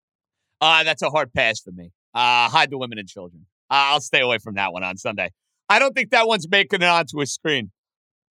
[0.62, 1.92] Uh, that's a hard pass for me.
[2.16, 3.46] Uh, hide the women and children.
[3.70, 5.32] Uh, I'll stay away from that one on Sunday.
[5.68, 7.72] I don't think that one's making it onto a screen,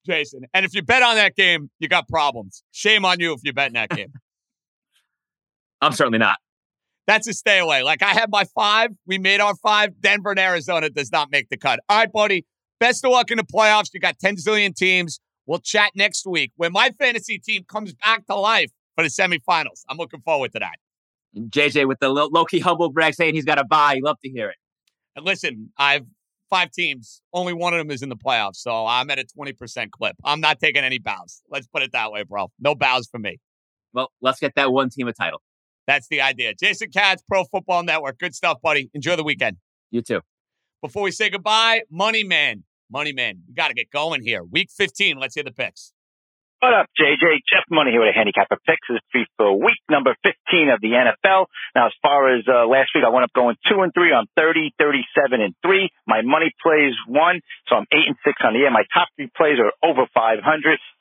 [0.07, 0.45] Jason.
[0.55, 2.63] And if you bet on that game, you got problems.
[2.73, 4.13] Shame on you if you bet in that game.
[5.83, 6.39] I'm certainly not.
[7.07, 7.83] That's a stay away.
[7.83, 8.91] Like I had my five.
[9.07, 10.01] We made our five.
[10.01, 11.81] Denver and Arizona does not make the cut.
[11.89, 12.47] All right, buddy.
[12.81, 13.91] Best of luck in the playoffs.
[13.93, 15.21] You got 10 zillion teams.
[15.47, 19.83] We'll chat next week when my fantasy team comes back to life for the semifinals.
[19.89, 20.77] I'm looking forward to that.
[21.37, 24.01] JJ with the low key humble brag saying he's got a bye.
[24.03, 24.57] Love to hear it.
[25.17, 26.07] And listen, I've
[26.51, 27.21] five teams.
[27.33, 28.57] Only one of them is in the playoffs.
[28.57, 30.17] So I'm at a 20% clip.
[30.25, 31.43] I'm not taking any bows.
[31.51, 32.51] Let's put it that way, bro.
[32.61, 33.39] No bows for me.
[33.93, 35.43] Well, let's get that one team a title.
[35.87, 36.55] That's the idea.
[36.55, 38.19] Jason Katz, Pro Football Network.
[38.19, 38.91] Good stuff, buddy.
[38.95, 39.57] Enjoy the weekend.
[39.91, 40.21] You too.
[40.81, 42.65] Before we say goodbye, Money Man.
[42.91, 44.45] Money Man, we got to get going here.
[44.45, 45.19] Week 15.
[45.19, 45.93] Let's hear the picks.
[46.65, 47.45] What up, JJ?
[47.45, 48.89] Jeff Money here with a handicapper picks.
[48.89, 51.45] This is for week number 15 of the NFL.
[51.77, 54.25] Now, as far as uh, last week, I went up going two and three on
[54.33, 55.93] 30, 37 and three.
[56.09, 58.73] My money plays one, so I'm eight and six on the year.
[58.73, 60.41] My top three plays are over 500.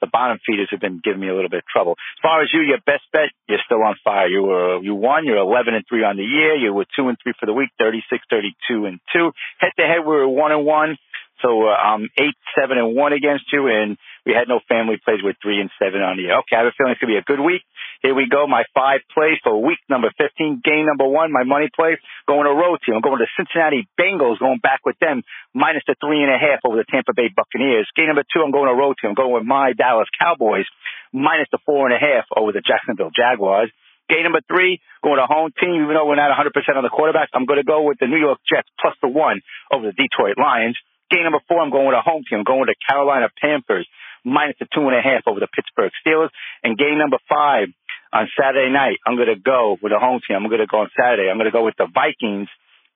[0.04, 1.96] The bottom feeders have been giving me a little bit of trouble.
[1.96, 4.28] As far as you, your best bet, you're still on fire.
[4.28, 5.24] You were, you won.
[5.24, 6.60] You're 11 and three on the year.
[6.60, 9.32] You were two and three for the week, 36, 32 and two.
[9.64, 11.00] Head to head, we were one and one.
[11.44, 15.20] So uh, I'm eight, seven, and one against you, and we had no family plays
[15.22, 16.40] with three and seven on the year.
[16.48, 17.62] Okay, I have a feeling it's gonna be a good week.
[18.04, 18.48] Here we go.
[18.48, 20.60] My five plays for week number 15.
[20.60, 21.96] Game number one, my money play
[22.28, 22.96] going to road team.
[22.96, 25.24] I'm going to Cincinnati Bengals, going back with them
[25.56, 27.88] minus the three and a half over the Tampa Bay Buccaneers.
[27.96, 29.12] Game number two, I'm going to road team.
[29.12, 30.68] I'm going with my Dallas Cowboys
[31.16, 33.72] minus the four and a half over the Jacksonville Jaguars.
[34.12, 37.30] Game number three, going to home team, even though we're not 100% on the quarterback,
[37.32, 39.40] I'm going to go with the New York Jets plus the one
[39.72, 40.76] over the Detroit Lions.
[41.12, 42.40] Game number four, I'm going with a home team.
[42.40, 43.88] I'm going with the Carolina Panthers
[44.24, 46.32] minus the two and a half over the Pittsburgh Steelers.
[46.64, 47.68] And game number five
[48.14, 50.38] on Saturday night, I'm going to go with a home team.
[50.38, 51.30] I'm going to go on Saturday.
[51.30, 52.48] I'm going to go with the Vikings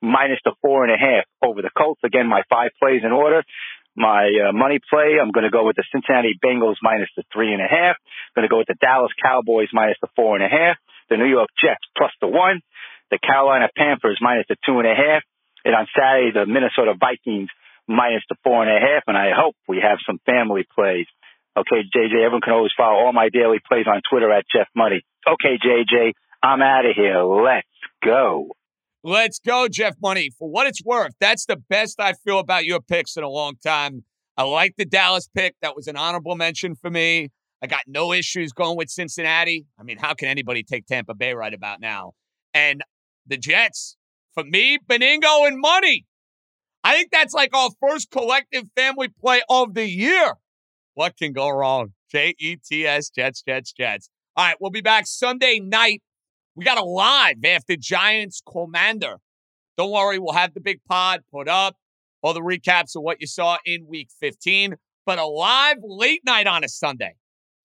[0.01, 2.01] minus the four and a half over the Colts.
[2.03, 3.43] Again, my five plays in order.
[3.97, 7.51] My uh, money play, I'm going to go with the Cincinnati Bengals minus the three
[7.51, 7.97] and a half.
[7.97, 10.77] I'm going to go with the Dallas Cowboys minus the four and a half.
[11.09, 12.61] The New York Jets plus the one.
[13.09, 15.23] The Carolina Panthers minus the two and a half.
[15.65, 17.49] And on Saturday, the Minnesota Vikings
[17.87, 19.03] minus the four and a half.
[19.07, 21.05] And I hope we have some family plays.
[21.57, 25.01] Okay, JJ, everyone can always follow all my daily plays on Twitter at Jeff Money.
[25.27, 27.23] Okay, JJ, I'm out of here.
[27.23, 27.67] Let's
[28.03, 28.49] go.
[29.03, 30.29] Let's go, Jeff Money.
[30.37, 33.55] For what it's worth, that's the best I feel about your picks in a long
[33.63, 34.03] time.
[34.37, 35.55] I like the Dallas pick.
[35.61, 37.29] That was an honorable mention for me.
[37.61, 39.65] I got no issues going with Cincinnati.
[39.79, 42.13] I mean, how can anybody take Tampa Bay right about now?
[42.53, 42.83] And
[43.25, 43.97] the Jets,
[44.33, 46.05] for me, Benigno and money.
[46.87, 50.35] I think that's like our first collective family play of the year.
[50.93, 51.91] What can go wrong?
[52.09, 54.09] J E T S, Jets, Jets, Jets.
[54.37, 56.01] All right, we'll be back Sunday night.
[56.55, 59.17] We got a live after Giants Commander.
[59.77, 61.75] Don't worry, we'll have the big pod put up,
[62.21, 66.47] all the recaps of what you saw in week 15, but a live late night
[66.47, 67.15] on a Sunday.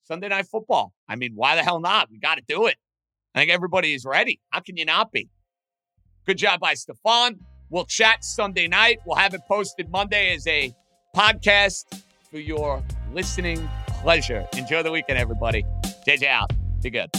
[0.03, 0.93] Sunday night football.
[1.09, 2.11] I mean, why the hell not?
[2.11, 2.74] We got to do it.
[3.36, 4.40] I think everybody is ready.
[4.51, 5.28] How can you not be?
[6.27, 7.39] Good job by Stefan.
[7.73, 9.01] We'll chat Sunday night.
[9.07, 10.74] We'll have it posted Monday as a
[11.16, 12.82] podcast for your
[13.15, 14.47] listening pleasure.
[14.59, 15.65] Enjoy the weekend, everybody.
[16.07, 16.53] JJ out.
[16.82, 17.11] Be good.